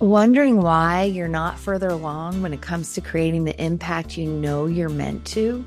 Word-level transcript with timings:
Wondering 0.00 0.62
why 0.62 1.02
you're 1.02 1.28
not 1.28 1.58
further 1.58 1.88
along 1.88 2.40
when 2.40 2.54
it 2.54 2.62
comes 2.62 2.94
to 2.94 3.02
creating 3.02 3.44
the 3.44 3.62
impact 3.62 4.16
you 4.16 4.30
know 4.30 4.64
you're 4.64 4.88
meant 4.88 5.26
to? 5.26 5.62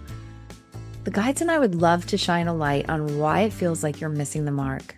The 1.03 1.11
guides 1.11 1.41
and 1.41 1.51
I 1.51 1.59
would 1.59 1.75
love 1.75 2.07
to 2.07 2.17
shine 2.17 2.47
a 2.47 2.53
light 2.53 2.89
on 2.89 3.19
why 3.19 3.41
it 3.41 3.53
feels 3.53 3.83
like 3.83 4.01
you're 4.01 4.09
missing 4.09 4.45
the 4.45 4.51
mark. 4.51 4.95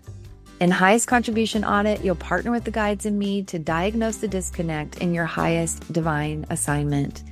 In 0.62 0.72
Highest 0.72 1.10
Contribution 1.10 1.66
Audit, 1.66 2.02
you'll 2.02 2.16
partner 2.16 2.50
with 2.50 2.64
the 2.64 2.72
guides 2.72 3.06
and 3.06 3.20
me 3.20 3.44
to 3.44 3.60
diagnose 3.60 4.16
the 4.16 4.30
disconnect 4.30 5.00
in 5.00 5.14
your 5.14 5.26
highest 5.26 5.92
divine 5.92 6.46
assignment. 6.50 7.24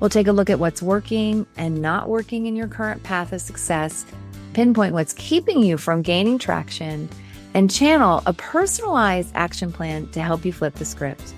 We'll 0.00 0.08
take 0.08 0.28
a 0.28 0.32
look 0.32 0.48
at 0.48 0.58
what's 0.58 0.80
working 0.80 1.46
and 1.58 1.82
not 1.82 2.08
working 2.08 2.46
in 2.46 2.56
your 2.56 2.68
current 2.68 3.02
path 3.02 3.34
of 3.34 3.42
success, 3.42 4.06
pinpoint 4.54 4.94
what's 4.94 5.12
keeping 5.12 5.62
you 5.62 5.76
from 5.76 6.00
gaining 6.00 6.38
traction 6.38 7.10
and 7.54 7.70
channel 7.70 8.22
a 8.26 8.32
personalized 8.32 9.32
action 9.34 9.72
plan 9.72 10.08
to 10.08 10.20
help 10.20 10.44
you 10.44 10.52
flip 10.52 10.74
the 10.74 10.84
script. 10.84 11.32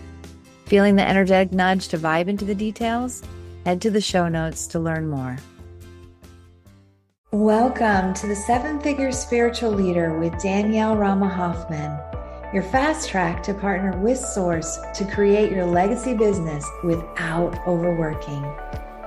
Feeling 0.64 0.96
the 0.96 1.09
energetic 1.09 1.53
nudge 1.53 1.89
to 1.89 1.99
vibe 1.99 2.27
into 2.27 2.45
the 2.45 2.54
details? 2.54 3.23
Head 3.64 3.81
to 3.82 3.90
the 3.90 4.00
show 4.00 4.29
notes 4.29 4.67
to 4.68 4.81
learn 4.81 5.09
more. 5.09 5.37
Welcome 7.32 8.14
to 8.14 8.26
the 8.26 8.35
Seven 8.35 8.81
Figure 8.81 9.13
Spiritual 9.13 9.73
Leader 9.73 10.18
with 10.18 10.40
Danielle 10.40 10.96
Rama 10.96 11.29
Hoffman, 11.29 11.99
your 12.54 12.62
fast 12.62 13.09
track 13.11 13.43
to 13.43 13.53
partner 13.53 13.98
with 13.98 14.18
Source 14.18 14.79
to 14.95 15.04
create 15.04 15.53
your 15.53 15.67
legacy 15.67 16.14
business 16.14 16.67
without 16.82 17.54
overworking. 17.67 18.43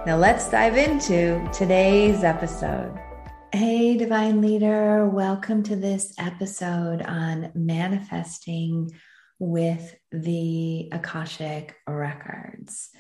Now, 0.06 0.18
let's 0.18 0.50
dive 0.50 0.78
into 0.78 1.50
today's 1.52 2.24
episode. 2.24 2.98
Hey, 3.52 3.98
Divine 3.98 4.42
Leader, 4.42 5.10
welcome 5.10 5.64
to 5.64 5.76
this 5.76 6.14
episode 6.20 7.02
on 7.02 7.52
manifesting 7.56 8.92
with 9.40 9.96
the 10.12 10.90
Akashic 10.92 11.76
Records. 11.88 12.92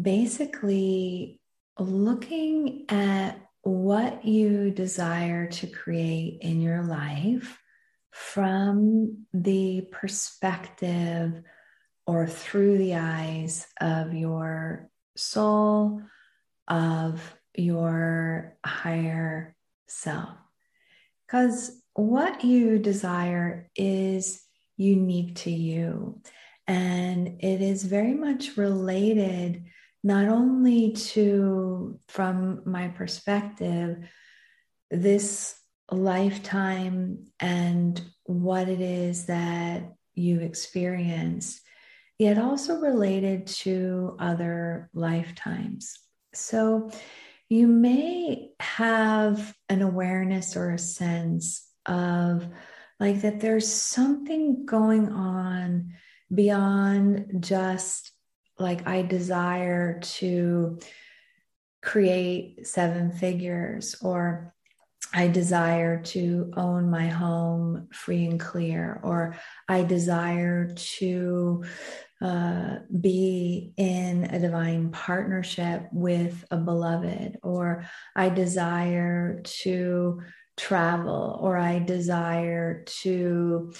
Basically, 0.00 1.38
looking 1.78 2.86
at 2.88 3.38
what 3.60 4.24
you 4.24 4.70
desire 4.70 5.48
to 5.48 5.66
create 5.66 6.38
in 6.40 6.62
your 6.62 6.82
life 6.84 7.58
from 8.12 9.26
the 9.34 9.82
perspective 9.92 11.42
or 12.06 12.26
through 12.26 12.78
the 12.78 12.94
eyes 12.94 13.66
of 13.82 14.14
your 14.14 14.88
soul, 15.14 16.00
of 16.68 17.36
your 17.56 18.56
higher 18.64 19.54
self. 19.88 20.36
Because 21.26 21.80
what 21.94 22.44
you 22.44 22.78
desire 22.78 23.70
is 23.74 24.42
unique 24.76 25.36
to 25.36 25.50
you. 25.50 26.20
And 26.66 27.42
it 27.42 27.62
is 27.62 27.84
very 27.84 28.14
much 28.14 28.56
related 28.56 29.64
not 30.02 30.28
only 30.28 30.92
to, 30.92 31.98
from 32.08 32.62
my 32.64 32.88
perspective, 32.88 34.08
this 34.90 35.58
lifetime 35.90 37.26
and 37.40 38.00
what 38.24 38.68
it 38.68 38.80
is 38.80 39.26
that 39.26 39.94
you 40.14 40.40
experience, 40.40 41.60
yet 42.18 42.38
also 42.38 42.80
related 42.80 43.46
to 43.46 44.16
other 44.20 44.90
lifetimes. 44.94 45.94
So, 46.34 46.90
you 47.48 47.66
may 47.66 48.50
have 48.58 49.54
an 49.68 49.82
awareness 49.82 50.56
or 50.56 50.72
a 50.72 50.78
sense 50.78 51.66
of 51.84 52.46
like 52.98 53.22
that 53.22 53.40
there's 53.40 53.70
something 53.70 54.66
going 54.66 55.08
on 55.10 55.92
beyond 56.34 57.36
just 57.40 58.10
like 58.58 58.86
I 58.88 59.02
desire 59.02 60.00
to 60.00 60.80
create 61.82 62.66
seven 62.66 63.12
figures 63.12 63.96
or 64.02 64.54
I 65.12 65.28
desire 65.28 66.02
to 66.02 66.52
own 66.56 66.90
my 66.90 67.06
home 67.06 67.88
free 67.92 68.24
and 68.26 68.40
clear, 68.40 69.00
or 69.02 69.36
I 69.68 69.82
desire 69.82 70.74
to 70.74 71.64
uh, 72.20 72.76
be 72.98 73.72
in 73.76 74.24
a 74.24 74.38
divine 74.38 74.90
partnership 74.90 75.88
with 75.92 76.44
a 76.50 76.56
beloved, 76.56 77.38
or 77.42 77.86
I 78.14 78.30
desire 78.30 79.40
to 79.62 80.22
travel, 80.56 81.38
or 81.40 81.58
I 81.58 81.78
desire 81.78 82.84
to 83.02 83.72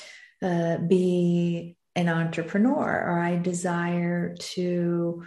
uh, 0.42 0.78
be 0.78 1.76
an 1.94 2.08
entrepreneur, 2.08 3.04
or 3.08 3.18
I 3.18 3.36
desire 3.36 4.34
to 4.54 5.24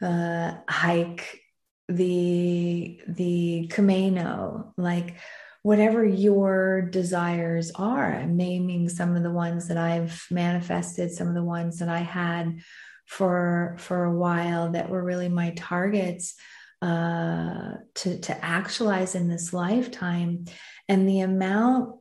uh, 0.00 0.54
hike 0.68 1.40
the 1.88 3.00
the 3.08 3.66
Camino, 3.70 4.72
like 4.76 5.16
whatever 5.62 6.04
your 6.04 6.82
desires 6.82 7.70
are. 7.74 8.14
I'm 8.14 8.36
naming 8.36 8.88
some 8.88 9.16
of 9.16 9.22
the 9.22 9.30
ones 9.30 9.68
that 9.68 9.76
I've 9.76 10.24
manifested, 10.30 11.12
some 11.12 11.28
of 11.28 11.34
the 11.34 11.44
ones 11.44 11.78
that 11.78 11.88
I 11.88 12.00
had 12.00 12.60
for 13.06 13.76
for 13.78 14.04
a 14.04 14.14
while 14.14 14.72
that 14.72 14.88
were 14.88 15.02
really 15.02 15.28
my 15.28 15.52
targets 15.56 16.34
uh, 16.80 17.74
to 17.94 18.18
to 18.20 18.44
actualize 18.44 19.14
in 19.14 19.28
this 19.28 19.52
lifetime, 19.52 20.46
and 20.88 21.08
the 21.08 21.20
amount 21.20 21.96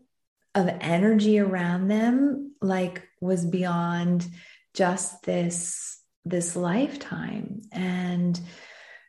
of 0.55 0.69
energy 0.81 1.39
around 1.39 1.87
them 1.87 2.55
like 2.61 3.07
was 3.21 3.45
beyond 3.45 4.27
just 4.73 5.23
this 5.23 5.99
this 6.25 6.55
lifetime 6.55 7.61
and 7.71 8.39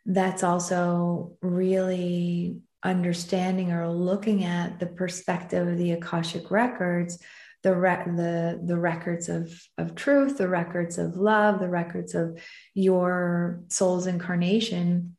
that's 0.06 0.42
also 0.42 1.36
really 1.42 2.58
understanding 2.84 3.72
or 3.72 3.88
looking 3.88 4.44
at 4.44 4.80
the 4.80 4.86
perspective 4.86 5.66
of 5.66 5.78
the 5.78 5.92
Akashic 5.92 6.50
records, 6.50 7.18
the, 7.62 7.74
re- 7.74 8.04
the, 8.06 8.60
the 8.64 8.76
records 8.76 9.28
of, 9.28 9.52
of 9.78 9.94
truth, 9.94 10.38
the 10.38 10.48
records 10.48 10.98
of 10.98 11.16
love, 11.16 11.60
the 11.60 11.68
records 11.68 12.14
of 12.14 12.38
your 12.74 13.60
soul's 13.68 14.06
incarnation 14.06 15.16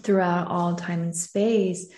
throughout 0.00 0.48
all 0.48 0.74
time 0.76 1.02
and 1.02 1.16
space, 1.16 1.88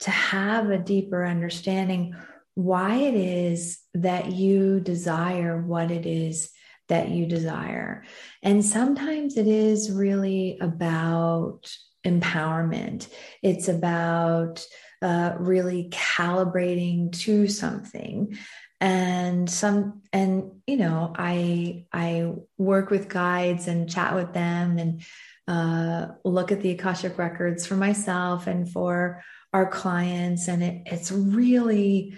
to 0.00 0.10
have 0.10 0.70
a 0.70 0.78
deeper 0.78 1.24
understanding 1.24 2.14
why 2.54 2.96
it 2.96 3.14
is 3.14 3.80
that 3.94 4.32
you 4.32 4.80
desire 4.80 5.60
what 5.60 5.90
it 5.90 6.06
is 6.06 6.50
that 6.88 7.08
you 7.08 7.26
desire. 7.26 8.04
And 8.42 8.64
sometimes 8.64 9.36
it 9.36 9.46
is 9.46 9.90
really 9.90 10.58
about 10.60 11.70
empowerment. 12.04 13.08
It's 13.42 13.68
about 13.68 14.64
uh, 15.02 15.34
really 15.38 15.90
calibrating 15.90 17.12
to 17.20 17.46
something 17.48 18.38
and 18.80 19.48
some 19.48 20.02
and 20.12 20.60
you 20.66 20.76
know 20.76 21.12
i 21.16 21.86
i 21.92 22.32
work 22.58 22.90
with 22.90 23.08
guides 23.08 23.68
and 23.68 23.90
chat 23.90 24.14
with 24.14 24.32
them 24.32 24.78
and 24.78 25.02
uh, 25.46 26.08
look 26.24 26.52
at 26.52 26.62
the 26.62 26.70
akashic 26.70 27.18
records 27.18 27.66
for 27.66 27.76
myself 27.76 28.46
and 28.46 28.70
for 28.70 29.22
our 29.52 29.68
clients 29.68 30.48
and 30.48 30.62
it, 30.62 30.82
it's 30.86 31.12
really 31.12 32.16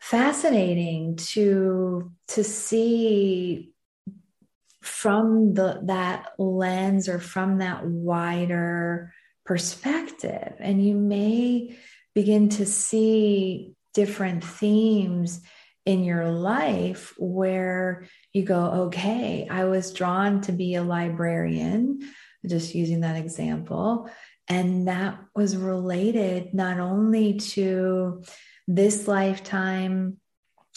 fascinating 0.00 1.16
to 1.16 2.10
to 2.28 2.42
see 2.42 3.72
from 4.90 5.54
the 5.54 5.80
that 5.84 6.32
lens 6.38 7.08
or 7.08 7.18
from 7.18 7.58
that 7.58 7.86
wider 7.86 9.12
perspective. 9.46 10.54
And 10.58 10.84
you 10.84 10.96
may 10.96 11.78
begin 12.14 12.48
to 12.50 12.66
see 12.66 13.72
different 13.94 14.44
themes 14.44 15.40
in 15.86 16.04
your 16.04 16.30
life 16.30 17.14
where 17.18 18.06
you 18.32 18.44
go 18.44 18.64
okay 18.86 19.48
i 19.50 19.64
was 19.64 19.92
drawn 19.92 20.40
to 20.42 20.52
be 20.52 20.74
a 20.74 20.82
librarian 20.82 21.98
just 22.46 22.74
using 22.74 23.00
that 23.00 23.16
example 23.16 24.08
and 24.48 24.88
that 24.88 25.18
was 25.34 25.56
related 25.56 26.52
not 26.52 26.78
only 26.78 27.34
to 27.34 28.22
this 28.68 29.08
lifetime 29.08 30.18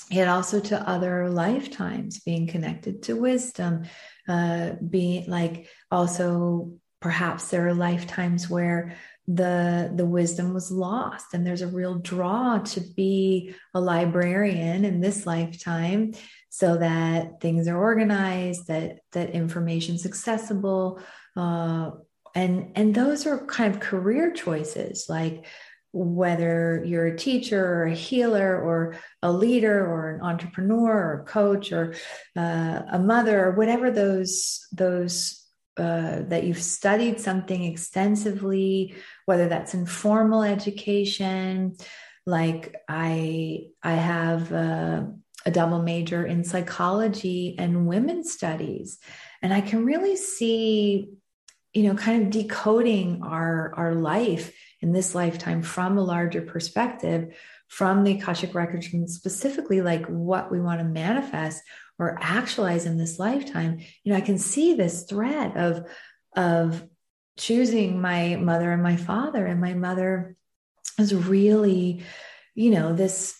yet 0.09 0.27
also 0.27 0.59
to 0.59 0.89
other 0.89 1.29
lifetimes 1.29 2.19
being 2.19 2.47
connected 2.47 3.03
to 3.03 3.15
wisdom 3.15 3.83
uh, 4.27 4.71
being 4.89 5.29
like 5.29 5.67
also 5.91 6.73
perhaps 7.01 7.49
there 7.49 7.67
are 7.67 7.73
lifetimes 7.73 8.49
where 8.49 8.95
the 9.27 9.91
the 9.95 10.05
wisdom 10.05 10.53
was 10.53 10.69
lost 10.69 11.27
and 11.33 11.47
there's 11.47 11.61
a 11.61 11.67
real 11.67 11.95
draw 11.95 12.57
to 12.59 12.81
be 12.81 13.55
a 13.73 13.79
librarian 13.79 14.83
in 14.83 14.99
this 14.99 15.25
lifetime 15.25 16.13
so 16.49 16.77
that 16.77 17.39
things 17.39 17.67
are 17.67 17.77
organized 17.77 18.67
that 18.67 18.99
that 19.13 19.29
information's 19.29 20.05
accessible 20.05 20.99
uh, 21.37 21.91
and 22.35 22.71
and 22.75 22.93
those 22.93 23.25
are 23.25 23.45
kind 23.45 23.73
of 23.73 23.81
career 23.81 24.31
choices 24.31 25.05
like 25.07 25.45
whether 25.93 26.83
you're 26.85 27.05
a 27.05 27.17
teacher 27.17 27.63
or 27.63 27.85
a 27.85 27.93
healer 27.93 28.59
or 28.59 28.95
a 29.21 29.31
leader 29.31 29.85
or 29.85 30.15
an 30.15 30.21
entrepreneur 30.21 30.91
or 30.91 31.21
a 31.21 31.25
coach 31.25 31.71
or 31.71 31.93
uh, 32.35 32.81
a 32.91 32.99
mother 32.99 33.45
or 33.45 33.51
whatever 33.51 33.91
those 33.91 34.67
those 34.71 35.39
uh, 35.77 36.21
that 36.27 36.43
you've 36.43 36.61
studied 36.61 37.19
something 37.19 37.63
extensively 37.63 38.95
whether 39.25 39.47
that's 39.47 39.73
in 39.73 39.85
formal 39.85 40.43
education 40.43 41.75
like 42.25 42.75
i 42.87 43.59
i 43.83 43.93
have 43.93 44.51
a, 44.51 45.11
a 45.45 45.51
double 45.51 45.81
major 45.81 46.25
in 46.25 46.43
psychology 46.43 47.55
and 47.59 47.87
women's 47.87 48.31
studies. 48.31 48.97
And 49.41 49.53
i 49.53 49.61
can 49.61 49.85
really 49.85 50.15
see 50.15 51.09
you 51.73 51.83
know 51.83 51.95
kind 51.95 52.23
of 52.23 52.29
decoding 52.29 53.21
our 53.23 53.73
our 53.75 53.95
life 53.95 54.53
in 54.81 54.93
this 54.93 55.15
lifetime 55.15 55.61
from 55.61 55.97
a 55.97 56.03
larger 56.03 56.41
perspective 56.41 57.35
from 57.67 58.03
the 58.03 58.13
akashic 58.13 58.53
records 58.53 58.89
specifically 59.07 59.81
like 59.81 60.05
what 60.05 60.51
we 60.51 60.59
want 60.59 60.79
to 60.79 60.85
manifest 60.85 61.63
or 61.99 62.17
actualize 62.21 62.85
in 62.85 62.97
this 62.97 63.19
lifetime. 63.19 63.79
You 64.03 64.11
know 64.11 64.17
i 64.17 64.21
can 64.21 64.37
see 64.37 64.73
this 64.73 65.03
thread 65.03 65.57
of 65.57 65.87
of 66.35 66.87
choosing 67.37 67.99
my 67.99 68.35
mother 68.35 68.71
and 68.71 68.83
my 68.83 68.95
father 68.95 69.45
and 69.45 69.59
my 69.59 69.73
mother 69.73 70.35
is 70.99 71.15
really 71.15 72.03
you 72.53 72.69
know 72.71 72.93
this 72.93 73.39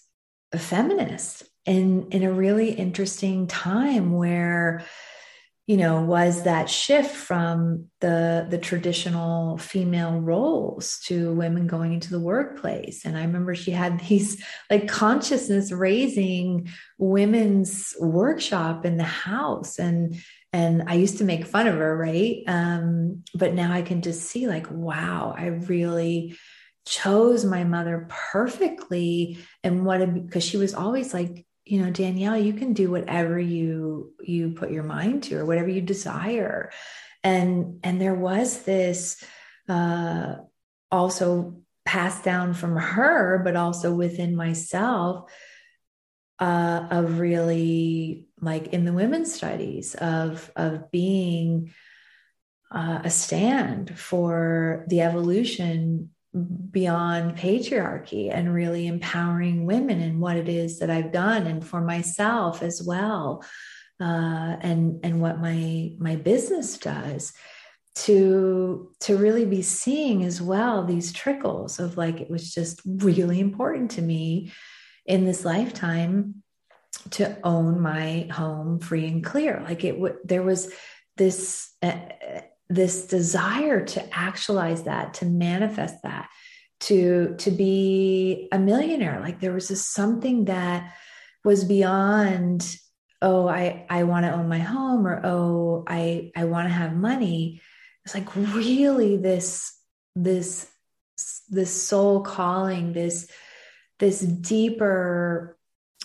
feminist 0.58 1.44
in 1.66 2.10
in 2.12 2.24
a 2.24 2.32
really 2.32 2.72
interesting 2.72 3.48
time 3.48 4.12
where 4.12 4.84
you 5.66 5.78
know 5.78 6.02
was 6.02 6.44
that 6.44 6.70
shift 6.70 7.16
from 7.16 7.86
the 8.02 8.46
the 8.50 8.58
traditional 8.58 9.58
female 9.58 10.20
roles 10.20 11.00
to 11.06 11.34
women 11.34 11.68
going 11.68 11.94
into 11.94 12.10
the 12.10 12.20
workplace. 12.20 13.06
And 13.06 13.18
i 13.18 13.22
remember 13.22 13.56
she 13.56 13.72
had 13.72 14.00
these 14.02 14.44
like 14.70 14.88
consciousness 14.88 15.72
raising 15.72 16.70
women's 16.98 17.96
workshop 18.00 18.86
in 18.86 18.98
the 18.98 19.04
house. 19.04 19.80
And 19.80 20.16
and 20.52 20.84
i 20.88 20.96
used 20.96 21.20
to 21.20 21.24
make 21.24 21.46
fun 21.46 21.68
of 21.68 21.76
her 21.76 21.98
right? 21.98 22.44
Um, 22.48 23.24
but 23.34 23.54
now 23.54 23.72
i 23.72 23.82
can 23.82 24.02
just 24.02 24.24
see 24.24 24.48
like 24.48 24.68
wow 24.70 25.34
i 25.38 25.46
really 25.46 26.38
chose 26.86 27.46
my 27.46 27.64
mother 27.64 28.08
perfectly. 28.10 29.38
And 29.64 29.86
what 29.86 30.14
because 30.14 30.44
she 30.44 30.58
was 30.58 30.74
always 30.74 31.14
like 31.14 31.46
you 31.66 31.82
know 31.82 31.92
danielle 31.92 32.38
you 32.38 32.54
can 32.54 32.74
do 32.74 32.92
whatever 32.92 33.40
you 33.40 34.14
you 34.22 34.52
put 34.52 34.72
your 34.72 34.84
mind 34.84 35.24
to 35.24 35.38
or 35.38 35.46
whatever 35.46 35.70
you 35.70 35.82
desire. 35.82 36.72
And 37.24 37.80
and 37.84 38.02
there 38.02 38.16
was 38.16 38.64
this 38.64 39.24
uh 39.70 40.36
also 40.92 41.62
passed 41.86 42.24
down 42.24 42.54
from 42.54 42.76
her 42.76 43.42
but 43.44 43.56
also 43.56 43.94
within 43.94 44.36
myself 44.36 45.30
uh 46.40 46.88
of 46.92 47.20
really 47.20 48.28
like 48.42 48.68
in 48.68 48.86
the 48.86 48.94
women's 48.94 49.34
studies 49.34 49.96
of 49.96 50.52
of 50.56 50.92
being 50.92 51.74
uh, 52.74 53.02
a 53.04 53.10
stand 53.10 53.98
for 53.98 54.84
the 54.88 55.02
evolution 55.02 56.10
beyond 56.72 57.38
patriarchy 57.38 58.34
and 58.34 58.54
really 58.54 58.88
empowering 58.88 59.66
women 59.66 60.02
and 60.02 60.20
what 60.20 60.38
it 60.38 60.50
is 60.50 60.80
that 60.80 60.90
I've 60.90 61.12
done 61.12 61.46
and 61.46 61.66
for 61.66 61.82
myself 61.82 62.64
as 62.64 62.82
well 62.82 63.44
uh, 64.00 64.58
and 64.62 65.00
and 65.04 65.22
what 65.22 65.40
my 65.40 65.94
my 66.00 66.16
business 66.16 66.78
does 66.78 67.34
to 67.96 68.92
to 69.02 69.18
really 69.18 69.46
be 69.46 69.62
seeing 69.62 70.24
as 70.24 70.42
well 70.42 70.84
these 70.84 71.14
trickles 71.14 71.80
of 71.80 71.98
like 71.98 72.20
it 72.20 72.30
was 72.30 72.52
just 72.52 72.82
really 72.86 73.40
important 73.40 73.92
to 73.92 74.02
me 74.02 74.52
in 75.06 75.26
this 75.26 75.46
lifetime 75.46 76.44
to 77.12 77.38
own 77.44 77.80
my 77.80 78.28
home 78.32 78.80
free 78.80 79.08
and 79.08 79.24
clear. 79.24 79.64
Like 79.68 79.84
it 79.84 80.00
would 80.00 80.18
there 80.24 80.44
was 80.44 80.72
this 81.18 81.72
uh, 81.82 81.98
this 82.70 83.08
desire 83.08 83.86
to 83.86 84.18
actualize 84.18 84.84
that 84.84 85.16
to 85.16 85.26
manifest 85.26 86.02
that 86.04 86.30
to 86.84 87.36
to 87.38 87.52
be 87.52 88.48
a 88.52 88.60
millionaire. 88.60 89.20
Like 89.22 89.40
there 89.40 89.54
was 89.54 89.70
this 89.70 89.88
something 89.88 90.46
that 90.46 90.94
was 91.44 91.64
beyond 91.64 92.76
oh 93.22 93.48
i 93.48 93.86
i 93.90 94.04
want 94.04 94.26
to 94.26 94.34
own 94.34 94.50
my 94.50 94.60
home 94.60 95.08
or 95.08 95.22
oh 95.26 95.86
i 95.88 96.32
i 96.36 96.46
want 96.46 96.68
to 96.68 96.74
have 96.74 96.94
money. 96.94 97.62
It's 98.06 98.14
like 98.14 98.36
really 98.36 99.18
this 99.18 99.74
this 100.16 100.70
this 101.50 101.88
soul 101.88 102.22
calling 102.22 102.94
this 102.94 103.30
this 104.00 104.20
deeper 104.20 105.58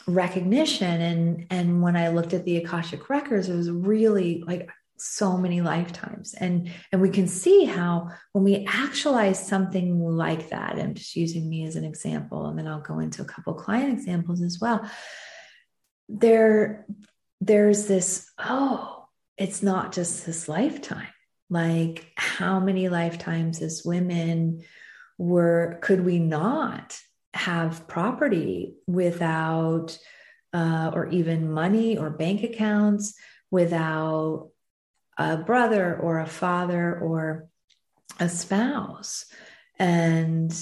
recognition. 0.06 1.00
And 1.00 1.46
and 1.50 1.82
when 1.82 1.96
i 1.96 2.08
looked 2.08 2.34
at 2.34 2.44
the 2.44 2.58
akashic 2.58 3.10
records 3.10 3.48
it 3.48 3.56
was 3.56 3.70
really 3.70 4.44
like 4.46 4.70
so 5.00 5.36
many 5.36 5.60
lifetimes. 5.60 6.34
And 6.34 6.70
and 6.92 7.00
we 7.00 7.10
can 7.10 7.26
see 7.28 7.64
how 7.64 8.10
when 8.32 8.44
we 8.44 8.66
actualize 8.68 9.46
something 9.46 9.98
like 10.00 10.50
that 10.50 10.78
and 10.78 10.96
just 10.96 11.16
using 11.16 11.48
me 11.48 11.66
as 11.66 11.76
an 11.76 11.84
example 11.84 12.46
and 12.46 12.58
then 12.58 12.66
i'll 12.66 12.80
go 12.80 12.98
into 12.98 13.22
a 13.22 13.24
couple 13.24 13.54
client 13.54 13.92
examples 13.92 14.42
as 14.42 14.58
well 14.60 14.88
there 16.08 16.86
there's 17.40 17.86
this 17.86 18.30
oh 18.38 18.98
it's 19.38 19.62
not 19.62 19.92
just 19.92 20.26
this 20.26 20.48
lifetime. 20.48 21.08
Like 21.48 22.06
how 22.16 22.60
many 22.60 22.88
lifetimes 22.88 23.62
as 23.62 23.82
women 23.84 24.64
were 25.16 25.78
could 25.80 26.04
we 26.04 26.18
not 26.18 26.98
have 27.32 27.88
property 27.88 28.74
without 28.86 29.96
uh, 30.52 30.90
or 30.92 31.06
even 31.08 31.52
money 31.52 31.96
or 31.96 32.10
bank 32.10 32.42
accounts 32.42 33.14
without 33.50 34.50
a 35.18 35.36
brother 35.36 35.96
or 35.96 36.20
a 36.20 36.26
father 36.26 36.98
or 36.98 37.48
a 38.20 38.28
spouse. 38.28 39.26
And, 39.78 40.52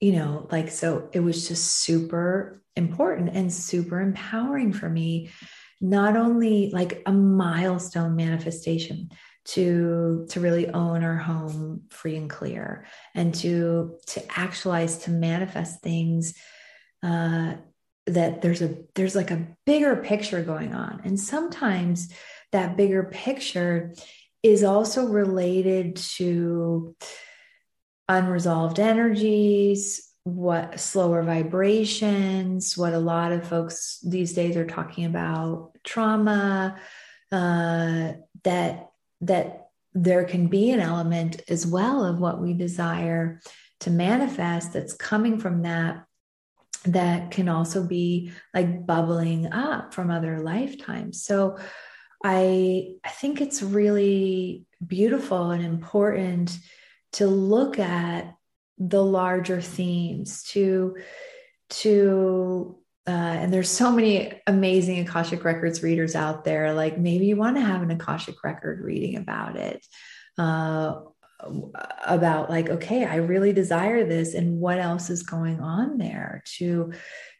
you 0.00 0.12
know, 0.12 0.46
like, 0.50 0.70
so 0.70 1.08
it 1.12 1.20
was 1.20 1.48
just 1.48 1.76
super 1.76 2.62
important 2.76 3.30
and 3.34 3.52
super 3.52 4.00
empowering 4.00 4.72
for 4.72 4.88
me. 4.88 5.30
Not 5.80 6.16
only 6.16 6.70
like 6.72 7.02
a 7.06 7.12
milestone 7.12 8.16
manifestation 8.16 9.10
to 9.48 10.26
to 10.28 10.40
really 10.40 10.68
own 10.68 11.02
our 11.02 11.16
home 11.16 11.82
free 11.88 12.16
and 12.16 12.28
clear 12.28 12.86
and 13.14 13.34
to 13.34 13.96
to 14.06 14.22
actualize 14.38 14.98
to 14.98 15.10
manifest 15.10 15.80
things 15.80 16.34
uh, 17.02 17.54
that 18.06 18.42
there's 18.42 18.60
a 18.60 18.76
there's 18.94 19.14
like 19.14 19.30
a 19.30 19.46
bigger 19.64 19.96
picture 19.96 20.42
going 20.42 20.74
on 20.74 21.00
and 21.04 21.18
sometimes 21.18 22.12
that 22.52 22.76
bigger 22.76 23.04
picture 23.04 23.94
is 24.42 24.64
also 24.64 25.06
related 25.06 25.96
to 25.96 26.94
unresolved 28.08 28.78
energies, 28.78 30.08
what 30.24 30.80
slower 30.80 31.22
vibrations, 31.22 32.76
what 32.76 32.92
a 32.92 32.98
lot 32.98 33.32
of 33.32 33.48
folks 33.48 33.98
these 34.06 34.32
days 34.32 34.56
are 34.56 34.66
talking 34.66 35.04
about, 35.04 35.72
trauma, 35.84 36.78
uh, 37.32 38.12
that 38.44 38.90
that 39.20 39.68
there 39.94 40.24
can 40.24 40.46
be 40.46 40.70
an 40.70 40.80
element 40.80 41.42
as 41.48 41.66
well 41.66 42.04
of 42.04 42.20
what 42.20 42.40
we 42.40 42.52
desire 42.52 43.40
to 43.80 43.90
manifest 43.90 44.72
that's 44.72 44.94
coming 44.94 45.38
from 45.38 45.62
that 45.62 46.04
that 46.84 47.30
can 47.32 47.48
also 47.48 47.84
be 47.84 48.30
like 48.54 48.86
bubbling 48.86 49.52
up 49.52 49.92
from 49.92 50.10
other 50.10 50.40
lifetimes. 50.40 51.22
So 51.22 51.58
I 52.24 52.94
I 53.04 53.08
think 53.10 53.40
it's 53.40 53.62
really 53.62 54.66
beautiful 54.84 55.50
and 55.50 55.64
important 55.64 56.56
to 57.12 57.26
look 57.26 57.78
at 57.78 58.34
the 58.78 59.02
larger 59.02 59.60
themes 59.60 60.44
to 60.50 60.96
to 61.70 62.78
uh, 63.06 63.10
and 63.10 63.52
there's 63.52 63.70
so 63.70 63.90
many 63.90 64.38
amazing 64.46 65.00
akashic 65.00 65.42
records 65.42 65.82
readers 65.82 66.14
out 66.14 66.44
there. 66.44 66.74
Like 66.74 66.98
maybe 66.98 67.26
you 67.26 67.36
want 67.36 67.56
to 67.56 67.62
have 67.62 67.82
an 67.82 67.90
akashic 67.90 68.44
record 68.44 68.84
reading 68.84 69.16
about 69.16 69.56
it 69.56 69.84
uh, 70.36 71.00
about 72.04 72.50
like 72.50 72.68
okay 72.68 73.04
i 73.04 73.14
really 73.14 73.52
desire 73.52 74.04
this 74.04 74.34
and 74.34 74.58
what 74.58 74.80
else 74.80 75.08
is 75.08 75.22
going 75.22 75.60
on 75.60 75.96
there 75.96 76.42
to 76.44 76.92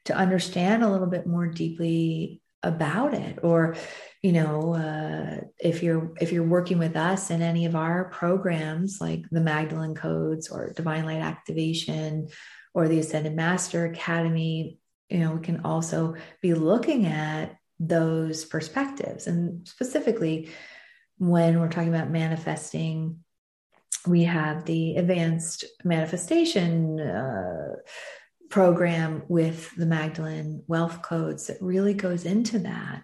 to 0.05 0.15
understand 0.17 0.83
a 0.83 0.89
little 0.89 1.07
bit 1.07 1.27
more 1.27 1.47
deeply 1.47 2.41
about 2.63 3.15
it? 3.15 3.39
Or 3.43 3.77
you 4.23 4.33
know 4.33 4.75
uh, 4.75 5.41
if 5.61 5.83
you're 5.83 6.13
if 6.21 6.33
you're 6.33 6.43
working 6.43 6.79
with 6.79 6.97
us 6.97 7.31
in 7.31 7.43
any 7.43 7.67
of 7.67 7.77
our 7.77 8.07
programs 8.07 9.01
like 9.01 9.23
the 9.31 9.41
magdalene 9.41 9.95
codes 9.95 10.49
or 10.49 10.73
divine 10.73 11.05
light 11.05 11.21
activation 11.21 12.29
or 12.75 12.89
the 12.89 12.99
ascended 12.99 13.35
master 13.35 13.87
academy 13.87 14.79
you 15.09 15.21
know 15.21 15.33
we 15.33 15.41
can 15.41 15.61
also 15.65 16.15
be 16.43 16.55
looking 16.55 17.07
at 17.07 17.59
those 17.81 18.45
perspectives. 18.45 19.27
And 19.27 19.67
specifically 19.67 20.51
when 21.19 21.61
we're 21.61 21.69
talking 21.69 21.95
about 21.95 22.11
manifesting 22.11 23.21
we 24.07 24.25
have 24.25 24.65
the 24.65 24.97
advanced 24.97 25.65
manifestation 25.85 27.01
uh, 27.01 27.75
program 28.49 29.23
with 29.29 29.75
the 29.77 29.87
Magdalene 29.87 30.63
wealth 30.67 31.03
codes 31.03 31.49
that 31.49 31.61
really 31.61 31.95
goes 31.95 32.25
into 32.25 32.61
that 32.61 33.03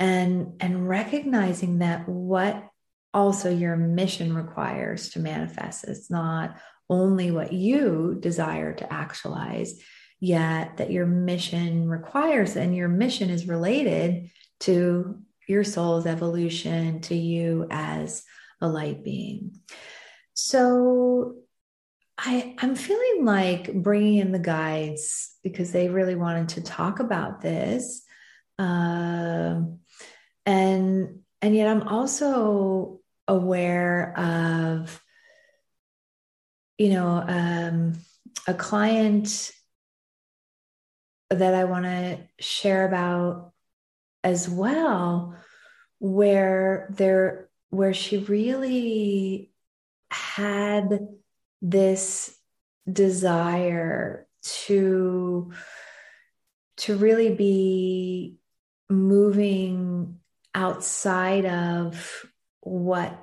and 0.00 0.54
and 0.60 0.88
recognizing 0.88 1.78
that 1.78 2.08
what 2.08 2.68
also 3.14 3.50
your 3.50 3.76
mission 3.76 4.34
requires 4.34 5.10
to 5.10 5.18
manifest 5.18 5.84
it's 5.84 6.10
not 6.10 6.56
only 6.90 7.30
what 7.30 7.52
you 7.52 8.16
desire 8.20 8.72
to 8.72 8.90
actualize 8.92 9.80
yet 10.20 10.76
that 10.76 10.90
your 10.90 11.06
mission 11.06 11.88
requires 11.88 12.56
and 12.56 12.74
your 12.76 12.88
mission 12.88 13.30
is 13.30 13.48
related 13.48 14.30
to 14.60 15.18
your 15.48 15.64
soul's 15.64 16.06
evolution 16.06 17.00
to 17.00 17.14
you 17.14 17.66
as 17.70 18.24
a 18.60 18.68
light 18.68 19.02
being 19.02 19.52
so 20.34 21.34
I, 22.18 22.56
I'm 22.58 22.74
feeling 22.74 23.24
like 23.24 23.72
bringing 23.72 24.18
in 24.18 24.32
the 24.32 24.40
guides 24.40 25.36
because 25.44 25.70
they 25.70 25.88
really 25.88 26.16
wanted 26.16 26.50
to 26.50 26.62
talk 26.62 26.98
about 26.98 27.40
this. 27.40 28.02
Uh, 28.58 29.60
and 30.48 31.20
and 31.42 31.54
yet 31.54 31.68
I'm 31.68 31.86
also 31.86 33.00
aware 33.28 34.18
of, 34.18 34.98
you 36.78 36.88
know, 36.88 37.22
um, 37.28 37.98
a 38.46 38.54
client 38.54 39.52
that 41.28 41.52
I 41.52 41.64
want 41.64 41.84
to 41.84 42.20
share 42.40 42.88
about 42.88 43.52
as 44.24 44.48
well, 44.48 45.36
where 45.98 46.88
there 46.96 47.50
where 47.68 47.92
she 47.92 48.16
really 48.16 49.52
had 50.10 51.08
this 51.60 52.34
desire 52.90 54.26
to 54.42 55.52
to 56.78 56.96
really 56.96 57.34
be 57.34 58.38
moving 58.88 60.18
outside 60.58 61.46
of 61.46 62.26
what 62.60 63.16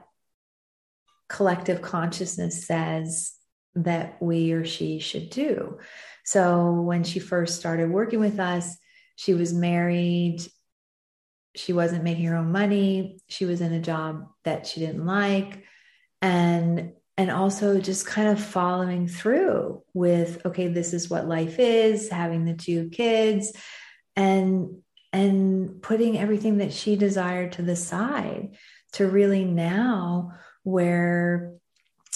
collective 1.28 1.82
consciousness 1.82 2.66
says 2.66 3.34
that 3.76 4.22
we 4.22 4.54
or 4.54 4.64
she 4.64 5.00
should 5.00 5.30
do. 5.30 5.78
So 6.24 6.72
when 6.72 7.04
she 7.04 7.20
first 7.20 7.60
started 7.60 7.92
working 7.92 8.22
with 8.22 8.40
us, 8.40 8.78
she 9.18 9.34
was 9.34 9.54
married. 9.54 10.48
She 11.56 11.74
wasn't 11.74 12.06
making 12.06 12.26
her 12.26 12.38
own 12.38 12.54
money. 12.54 13.20
She 13.28 13.44
was 13.44 13.60
in 13.60 13.74
a 13.74 13.82
job 13.82 14.28
that 14.46 14.66
she 14.66 14.80
didn't 14.80 15.06
like. 15.06 15.66
And 16.22 16.94
and 17.18 17.32
also 17.32 17.82
just 17.82 18.08
kind 18.08 18.30
of 18.30 18.42
following 18.44 19.08
through 19.08 19.84
with 19.94 20.46
okay 20.46 20.68
this 20.68 20.94
is 20.94 21.10
what 21.10 21.28
life 21.28 21.60
is 21.60 22.10
having 22.10 22.44
the 22.44 22.54
two 22.54 22.90
kids 22.90 23.54
and 24.18 24.82
and 25.16 25.82
putting 25.82 26.18
everything 26.18 26.58
that 26.58 26.74
she 26.74 26.98
desired 26.98 27.54
to 27.54 27.62
the 27.62 27.76
side 27.76 28.50
to 28.92 29.08
really 29.08 29.46
now 29.46 30.34
where 30.64 31.54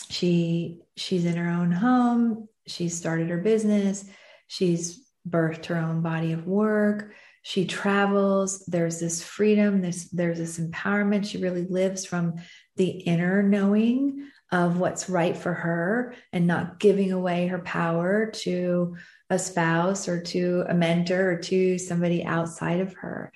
she 0.10 0.82
she's 0.98 1.24
in 1.24 1.38
her 1.38 1.50
own 1.50 1.72
home 1.72 2.50
she's 2.68 2.98
started 2.98 3.30
her 3.30 3.38
business 3.38 4.04
she's 4.48 5.08
birthed 5.28 5.68
her 5.68 5.78
own 5.78 6.02
body 6.02 6.34
of 6.34 6.46
work 6.46 7.14
she 7.42 7.66
travels 7.66 8.66
there's 8.66 9.00
this 9.00 9.24
freedom 9.24 9.82
there's 9.82 10.10
there's 10.10 10.38
this 10.38 10.60
empowerment. 10.60 11.26
She 11.26 11.38
really 11.38 11.66
lives 11.66 12.06
from 12.06 12.36
the 12.76 12.90
inner 12.90 13.42
knowing 13.42 14.28
of 14.52 14.78
what's 14.78 15.10
right 15.10 15.38
for 15.38 15.54
her 15.54 16.16
and 16.34 16.48
not 16.48 16.80
giving 16.80 17.12
away 17.12 17.48
her 17.48 17.60
power 17.60 18.32
to 18.32 18.98
a 19.30 19.38
spouse 19.38 20.08
or 20.08 20.22
to 20.22 20.66
a 20.68 20.74
mentor 20.74 21.32
or 21.32 21.38
to 21.38 21.78
somebody 21.78 22.24
outside 22.24 22.80
of 22.80 22.94
her. 22.96 23.32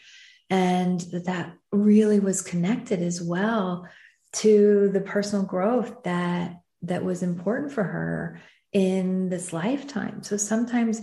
And 0.50 1.00
that 1.26 1.54
really 1.72 2.20
was 2.20 2.42
connected 2.42 3.02
as 3.02 3.22
well 3.22 3.88
to 4.34 4.90
the 4.90 5.02
personal 5.02 5.46
growth 5.46 6.04
that 6.04 6.60
that 6.82 7.04
was 7.04 7.24
important 7.24 7.72
for 7.72 7.84
her 7.84 8.42
in 8.72 9.30
this 9.30 9.54
lifetime. 9.54 10.24
So 10.24 10.38
sometimes 10.38 11.02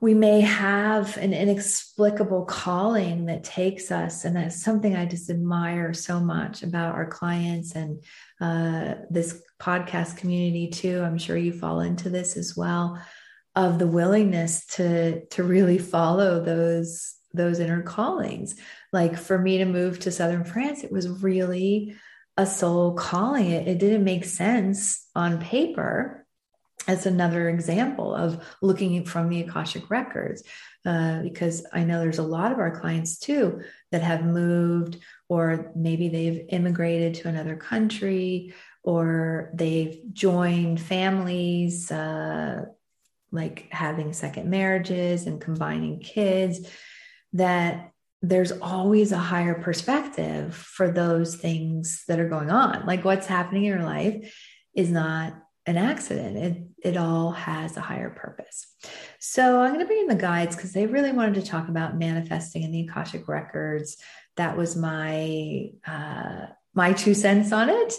we 0.00 0.12
may 0.12 0.42
have 0.42 1.16
an 1.16 1.32
inexplicable 1.32 2.44
calling 2.44 3.26
that 3.26 3.44
takes 3.44 3.90
us 3.90 4.24
and 4.24 4.36
that's 4.36 4.62
something 4.62 4.94
i 4.94 5.06
just 5.06 5.30
admire 5.30 5.94
so 5.94 6.20
much 6.20 6.62
about 6.62 6.94
our 6.94 7.06
clients 7.06 7.74
and 7.74 8.02
uh, 8.40 8.94
this 9.08 9.42
podcast 9.58 10.16
community 10.16 10.68
too 10.68 11.02
i'm 11.02 11.16
sure 11.18 11.36
you 11.36 11.52
fall 11.52 11.80
into 11.80 12.10
this 12.10 12.36
as 12.36 12.56
well 12.56 13.00
of 13.56 13.78
the 13.78 13.86
willingness 13.86 14.66
to 14.66 15.26
to 15.26 15.42
really 15.42 15.78
follow 15.78 16.44
those 16.44 17.14
those 17.34 17.58
inner 17.58 17.82
callings 17.82 18.54
like 18.92 19.18
for 19.18 19.38
me 19.38 19.58
to 19.58 19.64
move 19.64 19.98
to 19.98 20.12
southern 20.12 20.44
france 20.44 20.84
it 20.84 20.92
was 20.92 21.08
really 21.08 21.96
a 22.36 22.46
soul 22.46 22.94
calling 22.94 23.50
it, 23.50 23.66
it 23.66 23.78
didn't 23.78 24.04
make 24.04 24.24
sense 24.24 25.08
on 25.14 25.40
paper 25.40 26.26
as 26.88 27.06
another 27.06 27.48
example 27.48 28.14
of 28.14 28.44
looking 28.62 29.04
from 29.04 29.28
the 29.28 29.40
Akashic 29.42 29.90
records. 29.90 30.42
Uh, 30.84 31.20
because 31.22 31.66
I 31.72 31.82
know 31.82 31.98
there's 31.98 32.18
a 32.18 32.22
lot 32.22 32.52
of 32.52 32.58
our 32.58 32.78
clients 32.78 33.18
too 33.18 33.62
that 33.90 34.02
have 34.02 34.24
moved, 34.24 34.98
or 35.28 35.72
maybe 35.74 36.08
they've 36.08 36.46
immigrated 36.50 37.14
to 37.14 37.28
another 37.28 37.56
country, 37.56 38.54
or 38.84 39.50
they've 39.54 39.98
joined 40.12 40.80
families, 40.80 41.90
uh, 41.90 42.66
like 43.36 43.68
having 43.70 44.12
second 44.12 44.50
marriages 44.50 45.26
and 45.26 45.40
combining 45.40 46.00
kids, 46.00 46.68
that 47.34 47.92
there's 48.22 48.52
always 48.52 49.12
a 49.12 49.18
higher 49.18 49.54
perspective 49.54 50.54
for 50.54 50.90
those 50.90 51.36
things 51.36 52.02
that 52.08 52.18
are 52.18 52.28
going 52.28 52.50
on. 52.50 52.86
Like 52.86 53.04
what's 53.04 53.26
happening 53.26 53.64
in 53.64 53.72
your 53.72 53.84
life 53.84 54.34
is 54.74 54.90
not 54.90 55.34
an 55.66 55.76
accident. 55.76 56.36
It 56.36 56.62
it 56.90 56.96
all 56.96 57.32
has 57.32 57.76
a 57.76 57.80
higher 57.80 58.10
purpose. 58.10 58.66
So 59.18 59.60
I'm 59.60 59.70
going 59.72 59.80
to 59.80 59.86
bring 59.86 60.02
in 60.02 60.06
the 60.06 60.14
guides 60.14 60.54
because 60.54 60.72
they 60.72 60.86
really 60.86 61.12
wanted 61.12 61.34
to 61.34 61.42
talk 61.42 61.68
about 61.68 61.98
manifesting 61.98 62.62
in 62.62 62.70
the 62.70 62.82
Akashic 62.82 63.26
records. 63.26 63.96
That 64.36 64.56
was 64.56 64.76
my 64.76 65.70
uh, 65.86 66.46
my 66.74 66.92
two 66.92 67.14
cents 67.14 67.52
on 67.52 67.68
it 67.70 67.94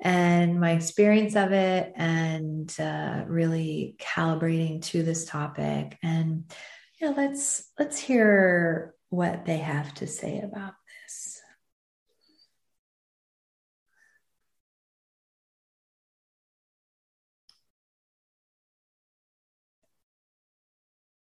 and 0.00 0.60
my 0.60 0.72
experience 0.72 1.36
of 1.36 1.52
it, 1.52 1.92
and 1.96 2.74
uh, 2.78 3.24
really 3.26 3.96
calibrating 3.98 4.82
to 4.82 5.02
this 5.02 5.24
topic. 5.24 5.98
And 6.02 6.44
yeah, 7.00 7.12
let's 7.16 7.70
let's 7.78 7.98
hear 7.98 8.94
what 9.08 9.44
they 9.46 9.58
have 9.58 9.94
to 9.94 10.06
say 10.06 10.40
about 10.40 10.74
this. 11.04 11.40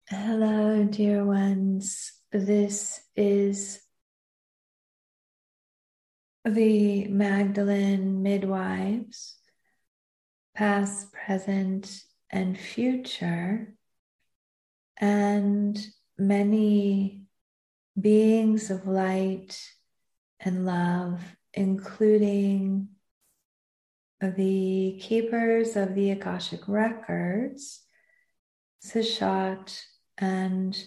Hello, 0.10 0.84
dear 0.84 1.24
ones. 1.24 2.12
This 2.32 3.01
is 3.15 3.82
the 6.45 7.07
Magdalene 7.07 8.24
midwives, 8.24 9.38
past, 10.55 11.13
present, 11.13 12.03
and 12.29 12.57
future, 12.57 13.75
and 14.98 15.79
many 16.17 17.24
beings 18.00 18.71
of 18.71 18.88
light 18.88 19.60
and 20.39 20.65
love, 20.65 21.21
including 21.53 22.88
the 24.21 24.98
keepers 25.00 25.75
of 25.75 25.95
the 25.95 26.12
Akashic 26.12 26.67
records, 26.67 27.81
Seshat 28.83 29.83
and 30.17 30.77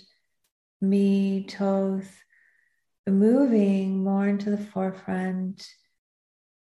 me, 0.81 1.47
Thoth, 1.49 2.24
moving 3.07 4.03
more 4.03 4.27
into 4.27 4.51
the 4.51 4.59
forefront 4.59 5.67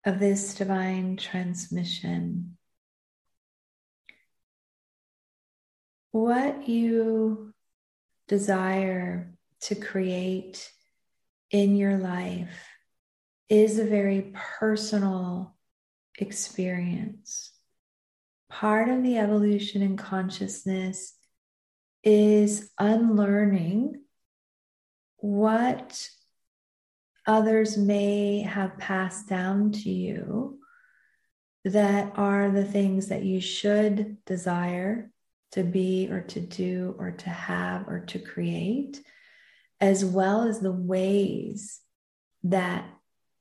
of 0.06 0.20
this 0.20 0.56
divine 0.56 1.18
transmission. 1.18 2.58
What 6.12 6.68
you 6.68 7.54
desire 8.28 9.34
to 9.62 9.76
create 9.76 10.72
in 11.52 11.76
your 11.76 11.98
life 11.98 12.68
is 13.50 13.80
a 13.80 13.86
very 13.86 14.34
personal 14.60 15.56
experience. 16.18 17.52
Part 18.50 18.90
of 18.90 19.04
the 19.04 19.18
evolution 19.18 19.82
in 19.82 19.98
consciousness 19.98 21.14
is 22.04 22.70
unlearning 22.80 24.02
what 25.18 26.10
others 27.28 27.78
may 27.78 28.42
have 28.42 28.78
passed 28.78 29.28
down 29.28 29.72
to 29.74 29.90
you 29.90 30.58
that 31.66 32.14
are 32.16 32.50
the 32.50 32.64
things 32.64 33.08
that 33.08 33.24
you 33.24 33.42
should 33.42 34.18
desire 34.26 35.12
to 35.52 35.64
be 35.64 36.08
or 36.10 36.22
to 36.22 36.40
do 36.40 36.96
or 36.98 37.12
to 37.12 37.30
have 37.30 37.88
or 37.90 38.00
to 38.00 38.20
create, 38.20 39.02
as 39.82 40.04
well 40.06 40.44
as 40.44 40.60
the 40.60 40.72
ways 40.72 41.82
that 42.44 42.86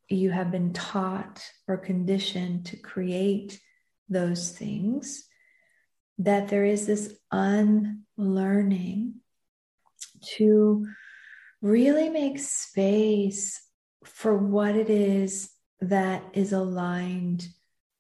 you 0.08 0.30
have 0.30 0.50
been 0.50 0.72
taught 0.72 1.42
or 1.68 1.76
conditioned 1.76 2.66
to 2.66 2.76
create 2.76 3.60
those 4.08 4.50
things, 4.50 5.24
that 6.18 6.48
there 6.48 6.64
is 6.64 6.86
this 6.86 7.14
unlearning 7.30 9.14
to 10.36 10.86
really 11.60 12.08
make 12.08 12.38
space 12.38 13.60
for 14.06 14.36
what 14.36 14.76
it 14.76 14.88
is 14.90 15.50
that 15.80 16.22
is 16.32 16.52
aligned 16.52 17.46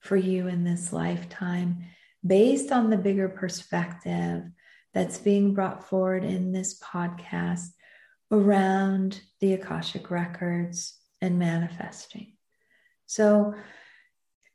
for 0.00 0.16
you 0.16 0.46
in 0.46 0.64
this 0.64 0.92
lifetime 0.92 1.84
based 2.24 2.72
on 2.72 2.90
the 2.90 2.96
bigger 2.96 3.28
perspective 3.28 4.42
that's 4.94 5.18
being 5.18 5.52
brought 5.52 5.88
forward 5.88 6.24
in 6.24 6.52
this 6.52 6.78
podcast 6.80 7.66
around 8.30 9.20
the 9.40 9.52
Akashic 9.52 10.10
records 10.10 10.98
and 11.20 11.38
manifesting. 11.38 12.32
So, 13.06 13.54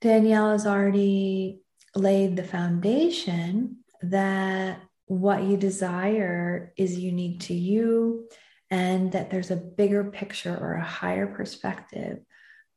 Danielle 0.02 0.52
has 0.52 0.66
already 0.66 1.62
laid 1.96 2.36
the 2.36 2.44
foundation 2.44 3.78
that 4.02 4.82
what 5.06 5.44
you 5.44 5.58
desire 5.58 6.74
is 6.76 6.98
unique 6.98 7.42
to 7.42 7.54
you 7.54 8.28
and 8.72 9.12
that 9.12 9.30
there's 9.30 9.52
a 9.52 9.58
bigger 9.58 10.06
picture 10.06 10.58
or 10.58 10.76
a 10.76 10.84
higher 10.84 11.28
perspective 11.28 12.20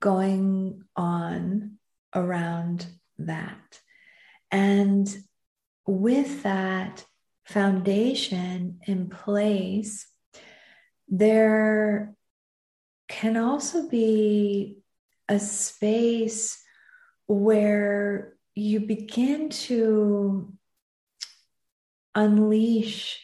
going 0.01 0.83
on 0.97 1.79
around 2.13 2.87
that. 3.19 3.81
And 4.51 5.09
with 5.87 6.43
that 6.43 7.05
foundation 7.45 8.81
in 8.87 9.09
place, 9.09 10.09
there 11.09 12.15
can 13.09 13.37
also 13.37 13.89
be 13.89 14.79
a 15.29 15.39
space 15.39 16.61
where 17.27 18.35
you 18.57 18.81
begin 18.81 19.49
to 19.49 20.53
unleash 22.17 23.21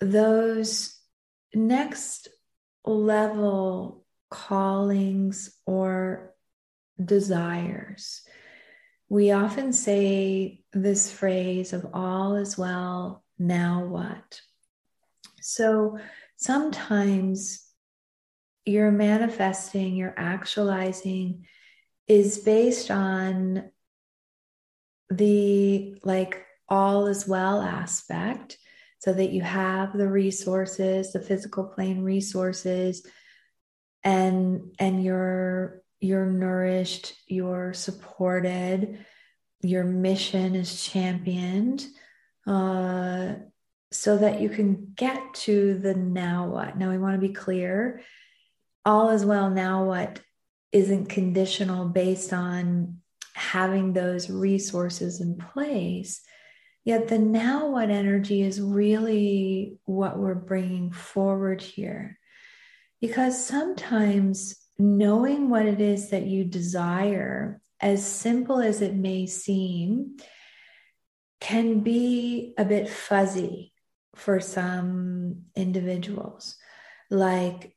those 0.00 0.98
next 1.54 2.28
level 2.84 4.04
callings 4.30 5.56
or 5.66 6.34
desires. 7.02 8.22
We 9.08 9.30
often 9.30 9.72
say 9.72 10.64
this 10.72 11.10
phrase 11.10 11.72
of 11.72 11.86
all 11.92 12.36
is 12.36 12.56
well, 12.56 13.22
now 13.38 13.84
what? 13.84 14.40
So 15.40 15.98
sometimes 16.36 17.66
you're 18.64 18.90
manifesting, 18.90 19.96
you're 19.96 20.14
actualizing 20.16 21.46
is 22.08 22.38
based 22.38 22.90
on 22.90 23.70
the 25.10 25.98
like 26.04 26.44
all 26.68 27.06
is 27.06 27.28
well 27.28 27.60
aspect 27.60 28.56
so 29.02 29.12
that 29.12 29.32
you 29.32 29.42
have 29.42 29.96
the 29.96 30.08
resources 30.08 31.12
the 31.12 31.20
physical 31.20 31.64
plane 31.64 32.02
resources 32.02 33.04
and 34.04 34.74
and 34.78 35.02
you're 35.02 35.82
you're 36.00 36.26
nourished 36.26 37.14
you're 37.26 37.72
supported 37.72 39.04
your 39.62 39.84
mission 39.84 40.54
is 40.54 40.84
championed 40.84 41.86
uh, 42.46 43.34
so 43.92 44.18
that 44.18 44.40
you 44.40 44.48
can 44.48 44.92
get 44.96 45.34
to 45.34 45.78
the 45.78 45.94
now 45.94 46.48
what. 46.48 46.76
Now 46.76 46.90
we 46.90 46.98
want 46.98 47.20
to 47.20 47.26
be 47.26 47.32
clear. 47.32 48.02
All 48.84 49.10
is 49.10 49.24
well 49.24 49.50
now 49.50 49.84
what 49.84 50.20
isn't 50.72 51.06
conditional 51.06 51.86
based 51.86 52.32
on 52.32 52.98
having 53.34 53.92
those 53.92 54.28
resources 54.28 55.20
in 55.20 55.36
place 55.36 56.22
Yet 56.84 57.08
the 57.08 57.18
now 57.18 57.68
what 57.68 57.90
energy 57.90 58.42
is 58.42 58.60
really 58.60 59.78
what 59.84 60.18
we're 60.18 60.34
bringing 60.34 60.90
forward 60.90 61.60
here. 61.60 62.18
Because 63.00 63.44
sometimes 63.44 64.56
knowing 64.78 65.48
what 65.48 65.66
it 65.66 65.80
is 65.80 66.10
that 66.10 66.26
you 66.26 66.44
desire, 66.44 67.60
as 67.80 68.04
simple 68.04 68.60
as 68.60 68.80
it 68.80 68.94
may 68.94 69.26
seem, 69.26 70.16
can 71.40 71.80
be 71.80 72.54
a 72.56 72.64
bit 72.64 72.88
fuzzy 72.88 73.72
for 74.14 74.40
some 74.40 75.42
individuals. 75.54 76.56
Like 77.10 77.76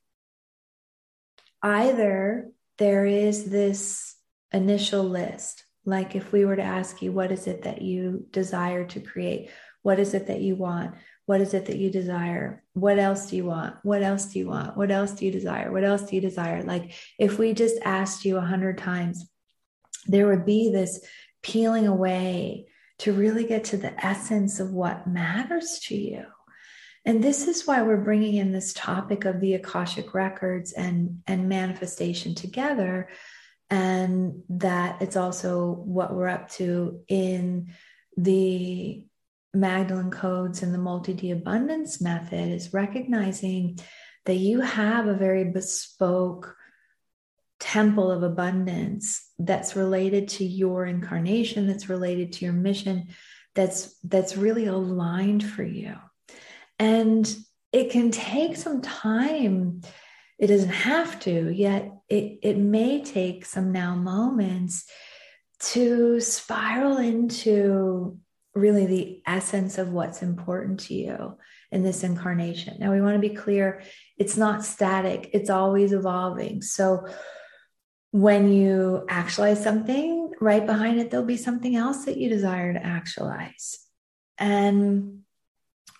either 1.61 2.51
there 2.77 3.05
is 3.05 3.49
this 3.49 4.15
initial 4.51 5.03
list 5.03 5.64
like 5.85 6.15
if 6.15 6.31
we 6.31 6.45
were 6.45 6.55
to 6.55 6.63
ask 6.63 7.01
you, 7.01 7.11
what 7.11 7.31
is 7.31 7.47
it 7.47 7.63
that 7.63 7.81
you 7.81 8.25
desire 8.31 8.85
to 8.87 8.99
create? 8.99 9.49
What 9.83 9.99
is 9.99 10.13
it 10.13 10.27
that 10.27 10.41
you 10.41 10.55
want? 10.55 10.95
What 11.27 11.41
is 11.41 11.53
it 11.53 11.67
that 11.67 11.77
you 11.77 11.91
desire? 11.91 12.63
What 12.73 12.99
else 12.99 13.29
do 13.29 13.35
you 13.35 13.45
want? 13.45 13.77
What 13.83 14.01
else 14.01 14.25
do 14.25 14.39
you 14.39 14.47
want? 14.47 14.75
What 14.75 14.91
else 14.91 15.11
do 15.11 15.25
you 15.25 15.31
desire? 15.31 15.71
What 15.71 15.83
else 15.83 16.03
do 16.03 16.15
you 16.15 16.21
desire? 16.21 16.63
Like 16.63 16.93
if 17.19 17.37
we 17.37 17.53
just 17.53 17.77
asked 17.83 18.25
you 18.25 18.37
a 18.37 18.41
hundred 18.41 18.77
times, 18.77 19.29
there 20.07 20.27
would 20.27 20.45
be 20.45 20.71
this 20.71 21.05
peeling 21.41 21.87
away 21.87 22.67
to 22.99 23.13
really 23.13 23.45
get 23.45 23.65
to 23.65 23.77
the 23.77 24.05
essence 24.05 24.59
of 24.59 24.71
what 24.71 25.07
matters 25.07 25.79
to 25.83 25.95
you. 25.95 26.25
And 27.05 27.23
this 27.23 27.47
is 27.47 27.67
why 27.67 27.83
we're 27.83 27.97
bringing 27.97 28.35
in 28.35 28.51
this 28.51 28.73
topic 28.73 29.25
of 29.25 29.39
the 29.39 29.53
Akashic 29.53 30.15
records 30.15 30.71
and, 30.71 31.21
and 31.27 31.47
manifestation 31.47 32.33
together 32.33 33.09
and 33.69 34.43
that 34.49 35.01
it's 35.01 35.15
also 35.15 35.71
what 35.71 36.13
we're 36.13 36.27
up 36.27 36.49
to 36.51 37.01
in 37.07 37.73
the 38.17 39.03
Magdalene 39.53 40.11
codes 40.11 40.61
and 40.61 40.73
the 40.73 40.77
multi 40.77 41.13
D 41.13 41.31
abundance 41.31 42.01
method 42.01 42.51
is 42.51 42.73
recognizing 42.73 43.79
that 44.25 44.35
you 44.35 44.61
have 44.61 45.07
a 45.07 45.13
very 45.13 45.45
bespoke 45.45 46.55
temple 47.59 48.11
of 48.11 48.21
abundance 48.21 49.31
that's 49.39 49.75
related 49.75 50.27
to 50.27 50.45
your 50.45 50.85
incarnation 50.85 51.67
that's 51.67 51.89
related 51.89 52.33
to 52.33 52.45
your 52.45 52.53
mission 52.53 53.07
that's 53.55 53.97
that's 54.03 54.35
really 54.35 54.65
aligned 54.65 55.43
for 55.43 55.63
you. 55.63 55.95
And 56.77 57.35
it 57.71 57.91
can 57.91 58.11
take 58.11 58.57
some 58.57 58.81
time 58.81 59.81
it 60.37 60.47
doesn't 60.47 60.69
have 60.69 61.19
to, 61.21 61.49
yet 61.53 61.91
it, 62.09 62.39
it 62.41 62.57
may 62.57 63.03
take 63.03 63.45
some 63.45 63.71
now 63.71 63.95
moments 63.95 64.85
to 65.59 66.19
spiral 66.19 66.97
into 66.97 68.17
really 68.53 68.85
the 68.85 69.21
essence 69.25 69.77
of 69.77 69.91
what's 69.91 70.21
important 70.21 70.81
to 70.81 70.93
you 70.93 71.37
in 71.71 71.83
this 71.83 72.03
incarnation. 72.03 72.77
Now, 72.79 72.91
we 72.91 73.01
want 73.01 73.15
to 73.15 73.27
be 73.29 73.35
clear 73.35 73.81
it's 74.17 74.37
not 74.37 74.63
static, 74.63 75.29
it's 75.33 75.49
always 75.49 75.93
evolving. 75.93 76.61
So, 76.61 77.07
when 78.11 78.49
you 78.53 79.05
actualize 79.09 79.61
something, 79.61 80.31
right 80.39 80.65
behind 80.65 81.01
it, 81.01 81.11
there'll 81.11 81.25
be 81.25 81.35
something 81.35 81.75
else 81.75 82.05
that 82.05 82.15
you 82.15 82.29
desire 82.29 82.71
to 82.71 82.85
actualize. 82.85 83.77
And 84.37 85.23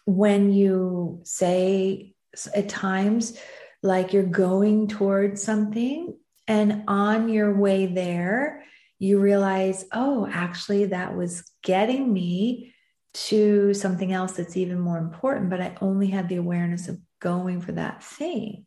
when 0.06 0.54
you 0.54 1.22
say 1.26 2.14
at 2.54 2.70
times, 2.70 3.38
like 3.86 4.12
you're 4.12 4.24
going 4.24 4.88
towards 4.88 5.42
something 5.42 6.18
and 6.48 6.84
on 6.88 7.30
your 7.30 7.56
way 7.56 7.86
there 7.86 8.64
you 9.00 9.20
realize 9.20 9.86
oh 9.94 10.28
actually 10.32 10.86
that 10.86 11.16
was 11.16 11.50
getting 11.64 12.12
me 12.12 12.74
to 13.14 13.74
something 13.74 14.12
else 14.12 14.34
that's 14.34 14.58
even 14.58 14.80
more 14.80 14.98
important 14.98 15.50
but 15.50 15.62
i 15.62 15.78
only 15.82 16.08
had 16.08 16.28
the 16.28 16.36
awareness 16.36 16.88
of 16.88 16.98
going 17.26 17.60
for 17.60 17.72
that 17.72 18.04
thing. 18.04 18.64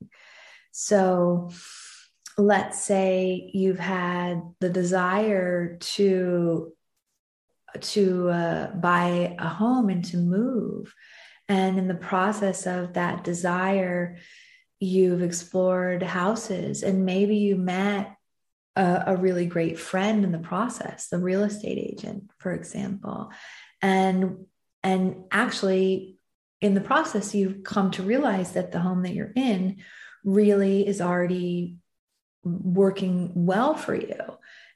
So 0.72 1.50
let's 2.36 2.82
say 2.82 3.50
you've 3.54 3.78
had 3.78 4.42
the 4.60 4.68
desire 4.68 5.76
to 5.76 6.72
to 7.80 8.30
uh, 8.30 8.66
buy 8.72 9.36
a 9.38 9.48
home 9.48 9.90
and 9.90 10.04
to 10.06 10.16
move. 10.16 10.92
And 11.48 11.78
in 11.78 11.86
the 11.86 11.94
process 11.94 12.66
of 12.66 12.94
that 12.94 13.24
desire 13.24 14.16
you've 14.80 15.22
explored 15.22 16.02
houses 16.02 16.82
and 16.82 17.04
maybe 17.04 17.36
you 17.36 17.56
met 17.56 18.16
a, 18.76 19.04
a, 19.06 19.16
really 19.16 19.46
great 19.46 19.78
friend 19.78 20.22
in 20.22 20.30
the 20.30 20.38
process 20.38 21.08
the 21.08 21.18
real 21.18 21.42
estate 21.42 21.78
agent 21.78 22.30
for 22.38 22.52
example. 22.52 23.30
And 23.82 24.46
and 24.82 25.24
actually 25.30 26.18
in 26.60 26.74
the 26.74 26.80
process 26.80 27.34
you've 27.34 27.64
come 27.64 27.90
to 27.92 28.02
realize 28.02 28.52
that 28.52 28.72
the 28.72 28.80
home 28.80 29.02
that 29.02 29.14
you're 29.14 29.32
in 29.34 29.78
really 30.24 30.86
is 30.86 31.00
already 31.00 31.76
working 32.44 33.32
well 33.34 33.74
for 33.74 33.94
you. 33.94 34.20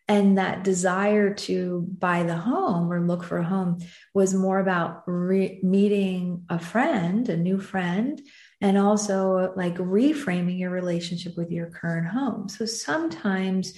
And 0.08 0.36
that 0.36 0.64
desire 0.64 1.32
to 1.32 1.86
buy 1.98 2.24
the 2.24 2.36
home 2.36 2.92
or 2.92 3.00
look 3.00 3.22
for 3.22 3.38
a 3.38 3.44
home 3.44 3.78
was 4.12 4.34
more 4.34 4.58
about 4.58 5.04
re- 5.06 5.60
meeting 5.62 6.44
a 6.48 6.58
friend 6.58 7.28
a 7.28 7.36
new 7.36 7.58
friend 7.58 8.20
and 8.62 8.78
also 8.78 9.52
like 9.56 9.74
reframing 9.76 10.58
your 10.58 10.70
relationship 10.70 11.36
with 11.36 11.50
your 11.50 11.66
current 11.66 12.06
home. 12.06 12.48
So 12.48 12.64
sometimes 12.64 13.74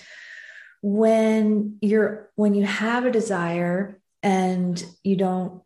when 0.83 1.79
you're 1.81 2.31
when 2.37 2.55
you 2.55 2.65
have 2.65 3.07
a 3.07 3.11
desire 3.11 4.01
and 4.23 4.85
you 5.03 5.17
don't 5.17 5.63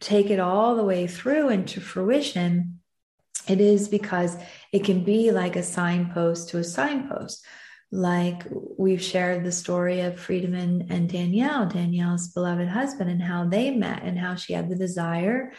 take 0.00 0.30
it 0.30 0.40
all 0.40 0.76
the 0.76 0.84
way 0.84 1.06
through 1.06 1.50
into 1.50 1.80
fruition 1.80 2.78
it 3.48 3.60
is 3.60 3.88
because 3.88 4.36
it 4.72 4.84
can 4.84 5.02
be 5.02 5.32
like 5.32 5.56
a 5.56 5.62
signpost 5.62 6.50
to 6.50 6.58
a 6.58 6.64
signpost. 6.64 7.44
Like 7.90 8.44
we've 8.78 9.02
shared 9.02 9.44
the 9.44 9.52
story 9.52 10.00
of 10.00 10.14
Friedemann 10.14 10.86
and 10.90 11.08
Danielle, 11.08 11.66
Danielle's 11.66 12.28
beloved 12.28 12.68
husband, 12.68 13.10
and 13.10 13.22
how 13.22 13.44
they 13.44 13.70
met 13.70 14.02
and 14.02 14.18
how 14.18 14.36
she 14.36 14.52
had 14.52 14.70
the 14.70 14.76
desire 14.76 15.52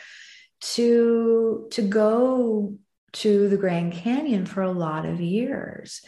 to 0.61 1.67
to 1.71 1.81
go 1.81 2.77
to 3.13 3.47
the 3.47 3.57
Grand 3.57 3.93
Canyon 3.93 4.45
for 4.45 4.61
a 4.61 4.71
lot 4.71 5.05
of 5.05 5.21
years. 5.21 6.01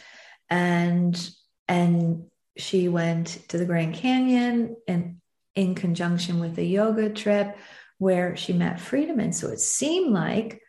And 0.48 1.30
and 1.68 2.24
she 2.56 2.88
went 2.88 3.38
to 3.48 3.58
the 3.58 3.64
Grand 3.64 3.94
Canyon 3.94 4.76
and 4.86 5.16
in 5.54 5.74
conjunction 5.74 6.38
with 6.38 6.58
a 6.58 6.64
yoga 6.64 7.10
trip 7.10 7.56
where 7.98 8.36
she 8.36 8.52
met 8.52 8.78
Friedemann. 8.78 9.32
So 9.32 9.48
it 9.48 9.60
seemed 9.60 10.12
like 10.12 10.60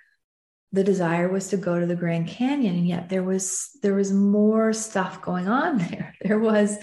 the 0.72 0.84
desire 0.84 1.30
was 1.30 1.50
to 1.50 1.58
go 1.58 1.80
to 1.80 1.86
the 1.86 1.96
grand 1.96 2.28
canyon 2.28 2.76
and 2.76 2.88
yet 2.88 3.10
there 3.10 3.24
was 3.24 3.70
there 3.82 3.96
was 3.96 4.12
more 4.12 4.74
stuff 4.74 5.22
going 5.22 5.48
on 5.48 5.78
there 5.90 6.14
there 6.22 6.40
was 6.40 6.78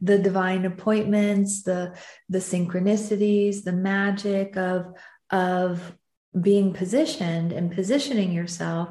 the 0.00 0.18
divine 0.18 0.64
appointments 0.64 1.62
the 1.62 1.96
the 2.28 2.38
synchronicities 2.38 3.64
the 3.64 3.72
magic 3.72 4.56
of 4.56 4.92
of 5.30 5.96
being 6.38 6.72
positioned 6.72 7.52
and 7.52 7.72
positioning 7.72 8.32
yourself 8.32 8.88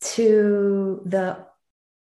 to 0.00 1.02
the 1.04 1.44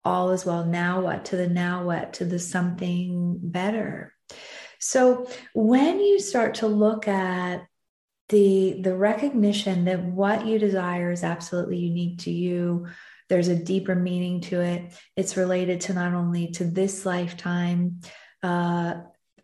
all 0.05 0.31
is 0.31 0.47
well 0.47 0.65
now 0.65 1.01
what 1.01 1.27
to 1.27 1.37
the 1.37 1.49
now 1.49 1.85
what 1.85 2.15
to 2.15 2.25
the 2.25 2.39
something 2.39 3.39
better. 3.43 4.13
So 4.79 5.29
when 5.55 6.01
you 6.01 6.21
start 6.21 6.57
to 6.57 6.69
look 6.69 7.09
at 7.09 7.67
the 8.29 8.81
the 8.81 8.97
recognition 8.97 9.85
that 9.85 10.03
what 10.03 10.47
you 10.47 10.59
desire 10.59 11.11
is 11.11 11.23
absolutely 11.23 11.79
unique 11.79 12.19
to 12.19 12.31
you 12.31 12.87
there's 13.29 13.49
a 13.49 13.57
deeper 13.57 13.95
meaning 13.95 14.41
to 14.41 14.61
it 14.61 14.93
it's 15.17 15.37
related 15.37 15.81
to 15.83 15.95
not 15.95 16.13
only 16.13 16.49
to 16.49 16.65
this 16.65 17.07
lifetime 17.07 18.01
uh, 18.43 18.95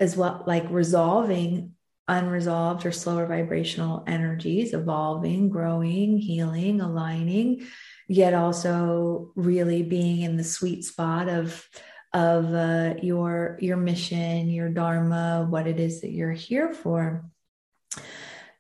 as 0.01 0.17
well 0.17 0.43
like 0.47 0.65
resolving 0.69 1.75
unresolved 2.09 2.85
or 2.85 2.93
slower 2.93 3.27
vibrational 3.27 4.03
energies 4.07 4.75
evolving 4.75 5.49
growing 5.49 6.19
healing 6.19 6.81
aligning 6.81 7.65
yet 8.09 8.35
also 8.35 9.33
really 9.37 9.83
being 9.83 10.23
in 10.23 10.37
the 10.37 10.45
sweet 10.45 10.85
spot 10.85 11.29
of 11.29 11.67
of 12.13 12.53
uh, 12.53 12.95
your 13.03 13.57
your 13.61 13.77
mission 13.77 14.51
your 14.51 14.69
dharma 14.69 15.47
what 15.49 15.67
it 15.67 15.81
is 15.81 16.03
that 16.03 16.11
you're 16.11 16.33
here 16.33 16.73
for. 16.73 17.25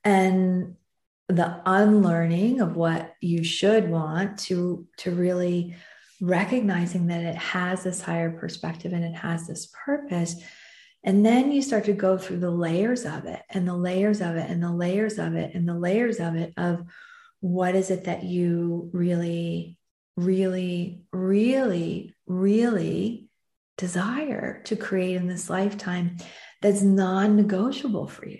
And 0.04 0.76
the 1.28 1.60
unlearning 1.64 2.60
of 2.60 2.76
what 2.76 3.14
you 3.20 3.44
should 3.44 3.88
want 3.88 4.38
to 4.38 4.86
to 4.98 5.10
really 5.10 5.76
recognizing 6.20 7.08
that 7.08 7.22
it 7.22 7.36
has 7.36 7.82
this 7.82 8.00
higher 8.00 8.30
perspective 8.30 8.92
and 8.92 9.04
it 9.04 9.14
has 9.14 9.46
this 9.46 9.72
purpose 9.84 10.36
and 11.04 11.24
then 11.24 11.50
you 11.52 11.62
start 11.62 11.84
to 11.86 11.92
go 11.92 12.16
through 12.16 12.38
the 12.38 12.50
layers 12.50 13.04
of 13.04 13.24
it 13.26 13.42
and 13.50 13.66
the 13.66 13.76
layers 13.76 14.20
of 14.20 14.36
it 14.36 14.48
and 14.48 14.62
the 14.62 14.72
layers 14.72 15.18
of 15.18 15.34
it 15.34 15.54
and 15.54 15.68
the 15.68 15.78
layers 15.78 16.20
of 16.20 16.36
it 16.36 16.52
of 16.56 16.84
what 17.40 17.74
is 17.74 17.90
it 17.90 18.04
that 18.04 18.22
you 18.22 18.90
really 18.92 19.78
really 20.16 21.02
really 21.12 22.14
really 22.26 23.28
desire 23.76 24.62
to 24.64 24.76
create 24.76 25.16
in 25.16 25.26
this 25.26 25.50
lifetime 25.50 26.16
that's 26.60 26.82
non-negotiable 26.82 28.06
for 28.06 28.26
you 28.28 28.38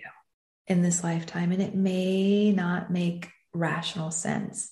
in 0.67 0.81
this 0.81 1.03
lifetime. 1.03 1.51
And 1.51 1.61
it 1.61 1.75
may 1.75 2.51
not 2.51 2.91
make 2.91 3.29
rational 3.53 4.11
sense. 4.11 4.71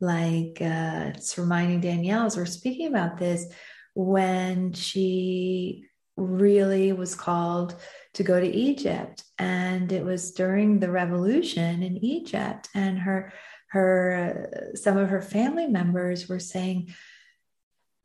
Like 0.00 0.58
uh, 0.60 1.12
it's 1.14 1.38
reminding 1.38 1.80
danielle 1.80 2.26
as 2.26 2.36
we're 2.36 2.46
speaking 2.46 2.88
about 2.88 3.18
this 3.18 3.46
when 3.94 4.72
she 4.72 5.86
really 6.16 6.92
was 6.92 7.14
called 7.14 7.74
to 8.12 8.22
go 8.22 8.40
to 8.40 8.46
egypt 8.46 9.24
and 9.38 9.90
it 9.90 10.04
was 10.04 10.32
during 10.32 10.78
the 10.78 10.90
revolution 10.90 11.82
in 11.82 11.96
egypt 12.04 12.68
and 12.74 12.98
her 12.98 13.32
her 13.68 14.48
uh, 14.72 14.76
some 14.76 14.96
of 14.96 15.10
her 15.10 15.22
family 15.22 15.66
members 15.66 16.28
were 16.28 16.38
saying 16.38 16.94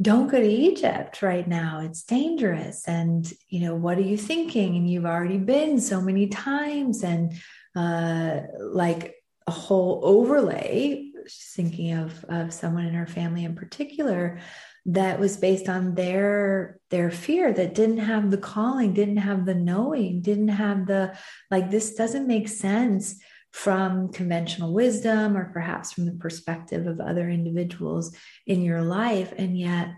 don't 0.01 0.29
go 0.29 0.39
to 0.39 0.47
Egypt 0.47 1.21
right 1.21 1.47
now. 1.47 1.81
It's 1.81 2.03
dangerous. 2.03 2.87
And, 2.87 3.31
you 3.49 3.61
know, 3.61 3.75
what 3.75 3.97
are 3.97 4.01
you 4.01 4.17
thinking? 4.17 4.77
And 4.77 4.89
you've 4.89 5.05
already 5.05 5.37
been 5.37 5.81
so 5.81 5.99
many 5.99 6.27
times 6.27 7.03
and 7.03 7.33
uh, 7.75 8.41
like 8.59 9.15
a 9.45 9.51
whole 9.51 9.99
overlay, 10.03 11.11
thinking 11.29 11.93
of, 11.93 12.23
of 12.29 12.53
someone 12.53 12.85
in 12.85 12.93
her 12.93 13.07
family 13.07 13.43
in 13.43 13.55
particular 13.55 14.39
that 14.85 15.19
was 15.19 15.37
based 15.37 15.69
on 15.69 15.95
their 15.95 16.79
their 16.89 17.11
fear 17.11 17.53
that 17.53 17.75
didn't 17.75 17.97
have 17.97 18.31
the 18.31 18.37
calling 18.37 18.93
didn't 18.93 19.17
have 19.17 19.45
the 19.45 19.53
knowing 19.53 20.21
didn't 20.21 20.47
have 20.47 20.87
the 20.87 21.15
like 21.51 21.69
this 21.69 21.95
doesn't 21.95 22.27
make 22.27 22.47
sense 22.47 23.19
from 23.51 24.09
conventional 24.09 24.73
wisdom 24.73 25.35
or 25.35 25.51
perhaps 25.51 25.91
from 25.91 26.05
the 26.05 26.13
perspective 26.13 26.87
of 26.87 26.99
other 26.99 27.29
individuals 27.29 28.15
in 28.45 28.61
your 28.61 28.81
life. 28.81 29.33
And 29.37 29.57
yet 29.57 29.89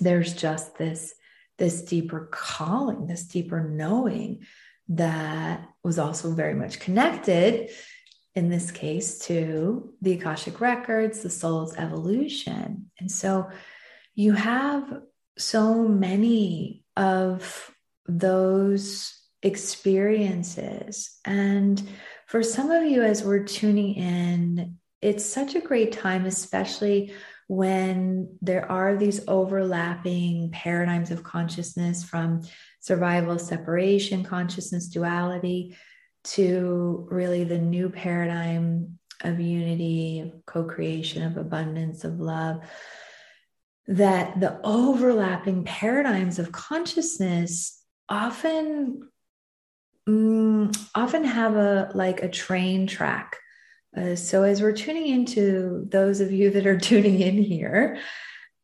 there's 0.00 0.34
just 0.34 0.76
this 0.76 1.14
this 1.56 1.82
deeper 1.82 2.28
calling 2.32 3.06
this 3.06 3.24
deeper 3.24 3.62
knowing 3.62 4.44
that 4.88 5.68
was 5.84 6.00
also 6.00 6.32
very 6.32 6.54
much 6.54 6.80
connected 6.80 7.70
in 8.34 8.48
this 8.48 8.72
case 8.72 9.20
to 9.20 9.94
the 10.02 10.14
akashic 10.14 10.60
records 10.60 11.20
the 11.20 11.30
soul's 11.30 11.76
evolution. 11.76 12.90
And 12.98 13.08
so 13.08 13.48
you 14.14 14.32
have 14.32 15.02
so 15.36 15.86
many 15.88 16.84
of 16.96 17.70
those 18.06 19.20
experiences 19.42 21.18
and 21.24 21.82
for 22.34 22.42
some 22.42 22.70
of 22.72 22.84
you, 22.84 23.02
as 23.02 23.22
we're 23.22 23.44
tuning 23.44 23.94
in, 23.94 24.76
it's 25.00 25.24
such 25.24 25.54
a 25.54 25.60
great 25.60 25.92
time, 25.92 26.26
especially 26.26 27.14
when 27.46 28.38
there 28.40 28.70
are 28.70 28.96
these 28.96 29.20
overlapping 29.28 30.50
paradigms 30.50 31.10
of 31.10 31.22
consciousness 31.22 32.02
from 32.02 32.42
survival, 32.80 33.38
separation, 33.38 34.24
consciousness, 34.24 34.88
duality 34.88 35.76
to 36.24 37.06
really 37.10 37.44
the 37.44 37.58
new 37.58 37.90
paradigm 37.90 38.98
of 39.20 39.38
unity, 39.38 40.20
of 40.20 40.46
co 40.46 40.64
creation, 40.64 41.22
of 41.22 41.36
abundance, 41.36 42.02
of 42.02 42.18
love. 42.18 42.62
That 43.86 44.40
the 44.40 44.60
overlapping 44.64 45.64
paradigms 45.64 46.38
of 46.38 46.52
consciousness 46.52 47.82
often 48.08 49.08
mm, 50.08 50.88
often 50.94 51.24
have 51.24 51.56
a 51.56 51.90
like 51.94 52.22
a 52.22 52.28
train 52.28 52.86
track. 52.86 53.36
Uh, 53.96 54.16
so 54.16 54.42
as 54.42 54.60
we're 54.60 54.72
tuning 54.72 55.06
into 55.06 55.86
those 55.88 56.20
of 56.20 56.32
you 56.32 56.50
that 56.50 56.66
are 56.66 56.78
tuning 56.90 57.20
in 57.20 57.36
here, 57.42 57.98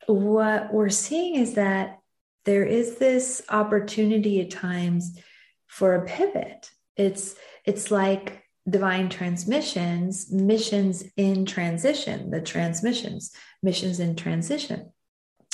what 0.06 0.72
we're 0.72 0.88
seeing 0.88 1.36
is 1.36 1.54
that 1.54 1.98
there 2.44 2.64
is 2.64 2.96
this 2.96 3.42
opportunity 3.48 4.40
at 4.40 4.50
times 4.50 5.18
for 5.66 5.94
a 5.94 6.06
pivot. 6.06 6.70
It's 6.96 7.34
it's 7.64 7.90
like 7.90 8.42
divine 8.68 9.08
transmissions, 9.08 10.30
missions 10.32 11.04
in 11.16 11.44
transition, 11.44 12.30
the 12.30 12.40
transmissions, 12.40 13.32
missions 13.62 14.00
in 14.00 14.16
transition 14.16 14.92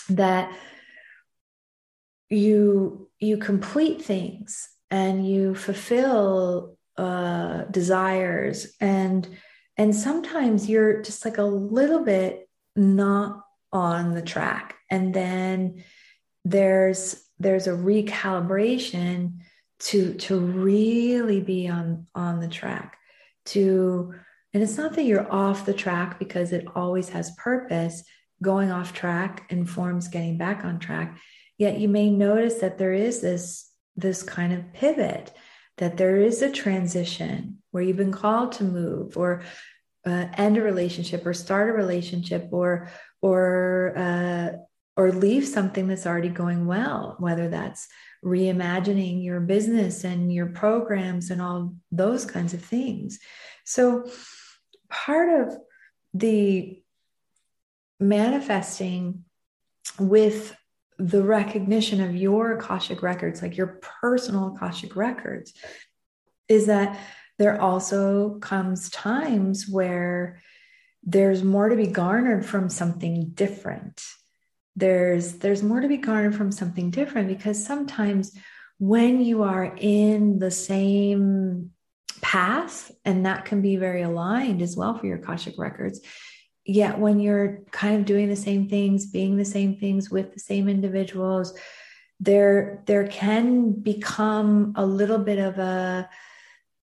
that 0.08 0.52
you 2.28 3.08
you 3.18 3.36
complete 3.36 4.02
things 4.02 4.68
and 4.90 5.26
you 5.26 5.54
fulfill 5.54 6.76
uh, 6.96 7.64
desires. 7.64 8.74
And 8.80 9.28
and 9.76 9.94
sometimes 9.94 10.68
you're 10.68 11.02
just 11.02 11.24
like 11.24 11.38
a 11.38 11.44
little 11.44 12.02
bit 12.04 12.48
not 12.74 13.42
on 13.72 14.14
the 14.14 14.22
track. 14.22 14.76
And 14.90 15.12
then 15.12 15.84
there's 16.44 17.22
there's 17.38 17.66
a 17.66 17.72
recalibration 17.72 19.38
to 19.78 20.14
to 20.14 20.38
really 20.38 21.40
be 21.40 21.68
on 21.68 22.06
on 22.14 22.40
the 22.40 22.48
track. 22.48 22.96
To 23.46 24.14
and 24.54 24.62
it's 24.62 24.78
not 24.78 24.94
that 24.94 25.04
you're 25.04 25.30
off 25.30 25.66
the 25.66 25.74
track 25.74 26.18
because 26.18 26.52
it 26.52 26.66
always 26.74 27.10
has 27.10 27.36
purpose 27.36 28.02
going 28.42 28.70
off 28.70 28.92
track 28.92 29.46
informs 29.50 30.08
getting 30.08 30.36
back 30.36 30.64
on 30.64 30.78
track 30.78 31.18
yet 31.58 31.78
you 31.78 31.88
may 31.88 32.10
notice 32.10 32.54
that 32.54 32.78
there 32.78 32.92
is 32.92 33.20
this 33.20 33.70
this 33.96 34.22
kind 34.22 34.52
of 34.52 34.72
pivot 34.72 35.32
that 35.78 35.96
there 35.96 36.16
is 36.16 36.42
a 36.42 36.50
transition 36.50 37.58
where 37.70 37.82
you've 37.82 37.96
been 37.96 38.12
called 38.12 38.52
to 38.52 38.64
move 38.64 39.16
or 39.16 39.42
uh, 40.06 40.26
end 40.34 40.56
a 40.56 40.62
relationship 40.62 41.26
or 41.26 41.34
start 41.34 41.70
a 41.70 41.72
relationship 41.72 42.48
or 42.52 42.88
or 43.22 43.92
uh, 43.96 44.52
or 44.96 45.12
leave 45.12 45.46
something 45.46 45.88
that's 45.88 46.06
already 46.06 46.28
going 46.28 46.66
well 46.66 47.16
whether 47.18 47.48
that's 47.48 47.88
reimagining 48.26 49.22
your 49.22 49.40
business 49.40 50.02
and 50.02 50.32
your 50.32 50.46
programs 50.46 51.30
and 51.30 51.40
all 51.40 51.74
those 51.92 52.24
kinds 52.24 52.54
of 52.54 52.62
things. 52.62 53.20
So 53.64 54.10
part 54.90 55.48
of 55.48 55.56
the 56.12 56.82
manifesting 57.98 59.24
with 59.98 60.56
the 60.98 61.22
recognition 61.22 62.00
of 62.00 62.16
your 62.16 62.58
Akashic 62.58 63.02
records, 63.02 63.42
like 63.42 63.56
your 63.56 63.80
personal 64.02 64.54
Akashic 64.54 64.96
records, 64.96 65.52
is 66.48 66.66
that 66.66 66.98
there 67.38 67.60
also 67.60 68.38
comes 68.38 68.88
times 68.90 69.68
where 69.68 70.40
there's 71.02 71.44
more 71.44 71.68
to 71.68 71.76
be 71.76 71.86
garnered 71.86 72.46
from 72.46 72.68
something 72.68 73.30
different. 73.34 74.02
There's 74.74 75.34
there's 75.34 75.62
more 75.62 75.80
to 75.80 75.88
be 75.88 75.98
garnered 75.98 76.34
from 76.34 76.50
something 76.50 76.90
different 76.90 77.28
because 77.28 77.64
sometimes 77.64 78.36
when 78.78 79.22
you 79.22 79.42
are 79.42 79.74
in 79.78 80.38
the 80.38 80.50
same 80.50 81.70
path, 82.20 82.90
and 83.04 83.26
that 83.26 83.44
can 83.44 83.62
be 83.62 83.76
very 83.76 84.02
aligned 84.02 84.62
as 84.62 84.76
well 84.76 84.98
for 84.98 85.06
your 85.06 85.18
Akashic 85.18 85.54
records, 85.58 86.00
yet 86.66 86.98
when 86.98 87.20
you're 87.20 87.60
kind 87.70 87.96
of 87.96 88.04
doing 88.04 88.28
the 88.28 88.36
same 88.36 88.68
things 88.68 89.06
being 89.06 89.36
the 89.36 89.44
same 89.44 89.76
things 89.76 90.10
with 90.10 90.34
the 90.34 90.40
same 90.40 90.68
individuals 90.68 91.56
there 92.18 92.82
there 92.86 93.06
can 93.06 93.72
become 93.72 94.72
a 94.76 94.84
little 94.84 95.18
bit 95.18 95.38
of 95.38 95.58
a 95.58 96.08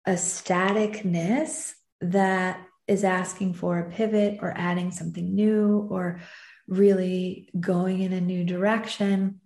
a 0.06 0.12
staticness 0.12 1.72
that 2.00 2.66
is 2.88 3.04
asking 3.04 3.54
for 3.54 3.78
a 3.78 3.90
pivot 3.90 4.38
or 4.42 4.52
adding 4.56 4.90
something 4.90 5.34
new 5.34 5.86
or 5.90 6.20
really 6.66 7.48
going 7.58 8.00
in 8.00 8.12
a 8.12 8.20
new 8.20 8.44
direction 8.44 9.40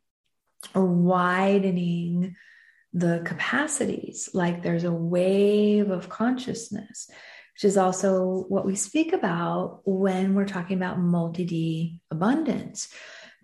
or 0.74 0.84
widening 0.84 2.34
the 2.92 3.20
capacities. 3.24 4.30
Like 4.32 4.62
there's 4.62 4.84
a 4.84 4.92
wave 4.92 5.90
of 5.90 6.08
consciousness 6.08 7.10
which 7.56 7.64
is 7.64 7.78
also 7.78 8.44
what 8.48 8.66
we 8.66 8.76
speak 8.76 9.14
about 9.14 9.80
when 9.86 10.34
we're 10.34 10.44
talking 10.44 10.76
about 10.76 10.98
multi 10.98 11.46
D 11.46 12.00
abundance, 12.10 12.88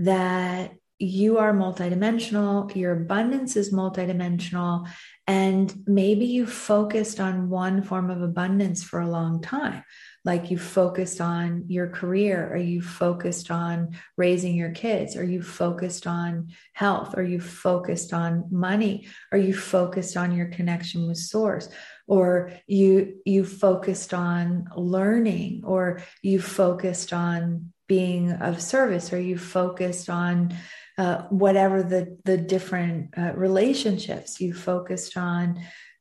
that 0.01 0.75
you 0.99 1.39
are 1.39 1.55
multidimensional, 1.55 2.77
your 2.77 2.93
abundance 2.93 3.57
is 3.57 3.73
multidimensional, 3.73 4.87
and 5.27 5.75
maybe 5.87 6.27
you 6.27 6.47
focused 6.47 7.21
on 7.21 7.49
one 7.49 7.83
form 7.83 8.11
of 8.11 8.21
abundance 8.21 8.85
for 8.85 9.01
a 9.01 9.09
long 9.09 9.41
time. 9.41 9.83
Like 10.25 10.51
you 10.51 10.59
focused 10.59 11.21
on 11.21 11.65
your 11.69 11.89
career, 11.89 12.53
or 12.53 12.59
you 12.59 12.83
focused 12.83 13.51
on 13.51 13.97
raising 14.19 14.55
your 14.55 14.71
kids, 14.73 15.17
or 15.17 15.25
you 15.25 15.43
focused 15.43 16.07
on 16.07 16.49
health, 16.75 17.15
or 17.17 17.23
you 17.23 17.41
focused 17.41 18.13
on 18.13 18.45
money, 18.51 19.09
or 19.33 19.39
you 19.39 19.55
focused 19.55 20.17
on 20.19 20.37
your 20.37 20.49
connection 20.49 21.09
with 21.09 21.17
source 21.17 21.69
or 22.07 22.53
you 22.67 23.21
you 23.25 23.45
focused 23.45 24.13
on 24.13 24.69
learning 24.77 25.63
or 25.65 26.03
you 26.23 26.41
focused 26.41 27.13
on 27.13 27.73
being 27.89 28.33
of 28.33 28.61
service 28.61 29.13
or 29.13 29.21
you 29.21 29.39
focused 29.39 30.09
on 30.09 30.57
uh, 30.99 31.23
whatever 31.29 31.83
the 31.83 32.19
the 32.25 32.37
different 32.37 33.17
uh, 33.17 33.33
relationships 33.35 34.41
you 34.41 34.53
focused 34.53 35.17
on 35.17 35.61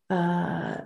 uh, 0.10 0.78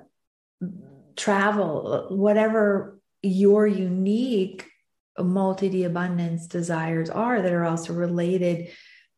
travel 1.15 2.07
whatever 2.09 2.99
your 3.21 3.65
unique 3.65 4.69
multi 5.17 5.83
abundance 5.85 6.47
desires 6.47 7.09
are 7.09 7.41
that 7.41 7.53
are 7.53 7.65
also 7.65 7.93
related 7.93 8.69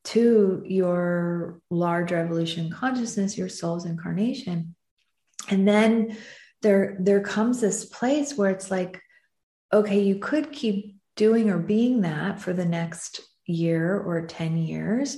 to 0.04 0.64
your 0.66 1.60
large 1.70 2.14
evolution 2.14 2.72
consciousness 2.72 3.38
your 3.38 3.50
soul's 3.50 3.86
incarnation 3.86 4.76
and 5.50 5.68
then 5.68 6.18
there 6.62 6.98
there 7.00 7.22
comes 7.22 7.62
this 7.62 7.86
place 7.86 8.38
where 8.38 8.50
it's 8.50 8.72
like 8.72 9.02
okay 9.74 10.00
you 10.02 10.18
could 10.18 10.52
keep 10.52 10.98
doing 11.18 11.50
or 11.50 11.58
being 11.58 12.02
that 12.02 12.40
for 12.40 12.54
the 12.54 12.66
next 12.66 13.22
year 13.48 13.98
or 14.00 14.26
10 14.26 14.58
years. 14.58 15.18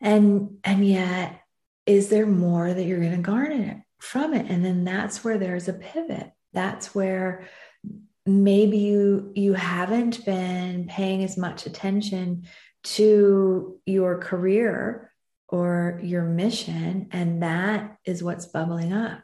And 0.00 0.58
and 0.64 0.86
yet 0.86 1.40
is 1.86 2.08
there 2.08 2.26
more 2.26 2.72
that 2.72 2.84
you're 2.84 3.00
going 3.00 3.16
to 3.16 3.18
garner 3.18 3.84
from 4.00 4.34
it? 4.34 4.46
And 4.50 4.64
then 4.64 4.84
that's 4.84 5.22
where 5.22 5.38
there's 5.38 5.68
a 5.68 5.72
pivot. 5.72 6.30
That's 6.52 6.94
where 6.94 7.48
maybe 8.26 8.78
you 8.78 9.32
you 9.34 9.54
haven't 9.54 10.24
been 10.24 10.86
paying 10.86 11.24
as 11.24 11.36
much 11.36 11.66
attention 11.66 12.44
to 12.84 13.80
your 13.86 14.18
career 14.18 15.07
or 15.48 16.00
your 16.02 16.24
mission, 16.24 17.08
and 17.12 17.42
that 17.42 17.96
is 18.04 18.22
what's 18.22 18.46
bubbling 18.46 18.92
up. 18.92 19.20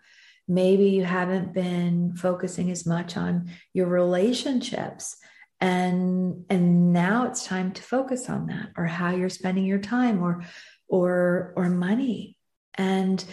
Maybe 0.47 0.91
you 0.91 1.05
haven't 1.05 1.55
been 1.55 2.17
focusing 2.17 2.71
as 2.71 2.87
much 2.87 3.17
on 3.17 3.51
your 3.73 3.87
relationships 3.87 5.17
and 5.61 6.45
and 6.51 6.93
now 6.93 7.27
it's 7.27 7.47
time 7.47 7.73
to 7.73 7.83
focus 7.83 8.29
on 8.29 8.49
that 8.49 8.71
or 8.77 8.85
how 8.85 9.11
you're 9.11 9.31
spending 9.31 9.65
your 9.65 9.79
time 9.79 10.23
or 10.23 10.45
or 10.89 11.55
or 11.57 11.71
money 11.71 12.37
and 12.75 13.25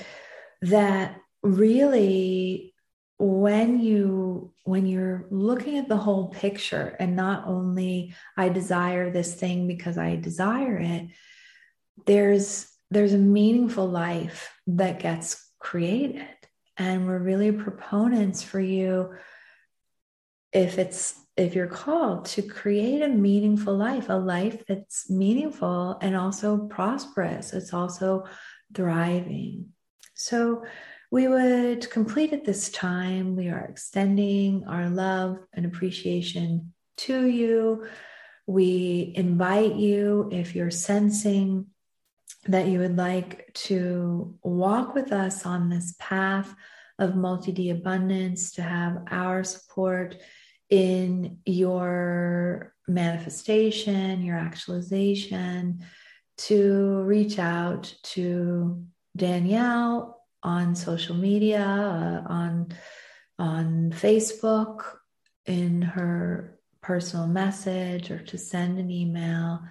that 0.61 1.17
really 1.43 2.73
when 3.17 3.79
you 3.79 4.53
when 4.63 4.85
you're 4.85 5.27
looking 5.29 5.77
at 5.77 5.89
the 5.89 5.97
whole 5.97 6.29
picture 6.29 6.95
and 6.99 7.15
not 7.15 7.47
only 7.47 8.13
i 8.37 8.47
desire 8.47 9.11
this 9.11 9.35
thing 9.35 9.67
because 9.67 9.97
i 9.97 10.15
desire 10.15 10.77
it 10.77 11.07
there's 12.05 12.70
there's 12.91 13.13
a 13.13 13.17
meaningful 13.17 13.87
life 13.87 14.53
that 14.67 14.99
gets 14.99 15.51
created. 15.59 16.27
And 16.77 17.07
we're 17.07 17.19
really 17.19 17.51
proponents 17.51 18.43
for 18.43 18.59
you 18.59 19.13
if 20.51 20.77
it's 20.77 21.15
if 21.37 21.55
you're 21.55 21.67
called 21.67 22.25
to 22.25 22.41
create 22.41 23.01
a 23.01 23.07
meaningful 23.07 23.75
life, 23.75 24.09
a 24.09 24.13
life 24.13 24.65
that's 24.67 25.09
meaningful 25.09 25.97
and 26.01 26.15
also 26.15 26.67
prosperous, 26.67 27.53
it's 27.53 27.73
also 27.73 28.25
thriving. 28.75 29.67
So 30.13 30.65
we 31.09 31.29
would 31.29 31.89
complete 31.89 32.33
at 32.33 32.43
this 32.43 32.69
time. 32.69 33.35
We 33.37 33.47
are 33.47 33.65
extending 33.65 34.65
our 34.67 34.89
love 34.89 35.37
and 35.53 35.65
appreciation 35.65 36.73
to 36.97 37.25
you. 37.25 37.87
We 38.45 39.13
invite 39.15 39.75
you, 39.75 40.29
if 40.31 40.53
you're 40.53 40.71
sensing 40.71 41.67
that 42.47 42.67
you 42.67 42.79
would 42.79 42.97
like 42.97 43.53
to 43.53 44.37
walk 44.43 44.95
with 44.95 45.11
us 45.11 45.45
on 45.45 45.69
this 45.69 45.95
path 45.99 46.53
of 46.97 47.15
multi 47.15 47.51
D 47.51 47.69
abundance, 47.69 48.51
to 48.53 48.61
have 48.61 49.03
our 49.09 49.43
support 49.43 50.17
in 50.69 51.39
your 51.45 52.73
manifestation, 52.87 54.23
your 54.23 54.37
actualization, 54.37 55.83
to 56.37 57.01
reach 57.03 57.37
out 57.39 57.93
to 58.03 58.83
Danielle 59.15 60.23
on 60.43 60.75
social 60.75 61.15
media, 61.15 61.61
uh, 61.63 62.31
on, 62.31 62.73
on 63.37 63.91
Facebook, 63.91 64.83
in 65.45 65.81
her 65.81 66.59
personal 66.81 67.27
message, 67.27 68.09
or 68.11 68.19
to 68.19 68.37
send 68.37 68.79
an 68.79 68.89
email 68.89 69.61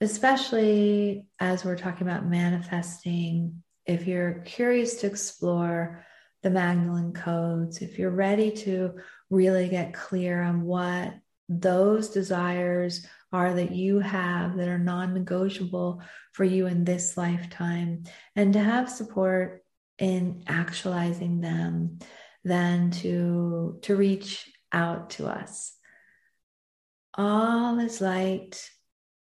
especially 0.00 1.26
as 1.40 1.64
we're 1.64 1.76
talking 1.76 2.06
about 2.06 2.26
manifesting, 2.26 3.62
if 3.86 4.06
you're 4.06 4.42
curious 4.44 4.96
to 4.96 5.06
explore 5.06 6.04
the 6.42 6.50
Magdalene 6.50 7.12
codes, 7.12 7.80
if 7.80 7.98
you're 7.98 8.10
ready 8.10 8.50
to 8.50 8.94
really 9.30 9.68
get 9.68 9.94
clear 9.94 10.42
on 10.42 10.62
what 10.62 11.14
those 11.48 12.10
desires 12.10 13.06
are 13.32 13.54
that 13.54 13.72
you 13.72 14.00
have 14.00 14.56
that 14.56 14.68
are 14.68 14.78
non 14.78 15.14
negotiable 15.14 16.02
for 16.32 16.44
you 16.44 16.66
in 16.66 16.84
this 16.84 17.16
lifetime, 17.16 18.04
and 18.34 18.52
to 18.52 18.60
have 18.60 18.90
support 18.90 19.62
in 19.98 20.44
actualizing 20.46 21.40
them, 21.40 21.98
then 22.44 22.90
to, 22.90 23.78
to 23.82 23.96
reach 23.96 24.50
out 24.72 25.10
to 25.10 25.26
us. 25.26 25.74
All 27.14 27.78
is 27.78 28.00
light 28.00 28.70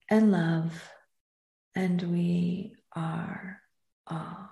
and 0.09 0.31
love, 0.31 0.91
and 1.75 2.01
we 2.01 2.73
are 2.95 3.61
all. 4.07 4.49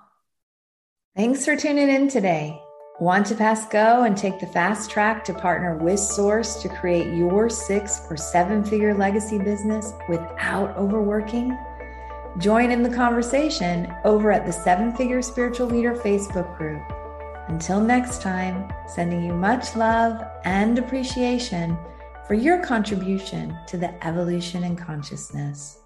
Thanks 1.16 1.46
for 1.46 1.56
tuning 1.56 1.90
in 1.90 2.08
today. 2.08 2.60
Want 3.00 3.26
to 3.28 3.36
pass 3.36 3.68
go 3.68 4.04
and 4.04 4.16
take 4.16 4.40
the 4.40 4.48
fast 4.48 4.90
track 4.90 5.24
to 5.26 5.34
partner 5.34 5.78
with 5.78 6.00
Source 6.00 6.62
to 6.62 6.70
create 6.70 7.16
your 7.16 7.50
six 7.50 8.02
or 8.10 8.18
seven 8.18 8.64
figure 8.64 8.94
legacy 8.94 9.40
business 9.40 9.94
without 10.10 10.76
overworking? 10.78 11.58
Join 12.40 12.72
in 12.72 12.82
the 12.82 12.90
conversation 12.90 13.94
over 14.06 14.32
at 14.32 14.46
the 14.46 14.52
Seven 14.52 14.96
Figure 14.96 15.22
Spiritual 15.22 15.68
Leader 15.68 15.96
Facebook 15.96 16.58
group. 16.58 16.82
Until 17.48 17.80
next 17.80 18.22
time, 18.22 18.72
sending 18.88 19.24
you 19.24 19.34
much 19.34 19.76
love 19.76 20.24
and 20.46 20.80
appreciation 20.80 21.78
for 22.28 22.36
your 22.36 22.60
contribution 22.64 23.58
to 23.68 23.78
the 23.78 24.06
evolution 24.06 24.64
in 24.64 24.76
consciousness. 24.76 25.83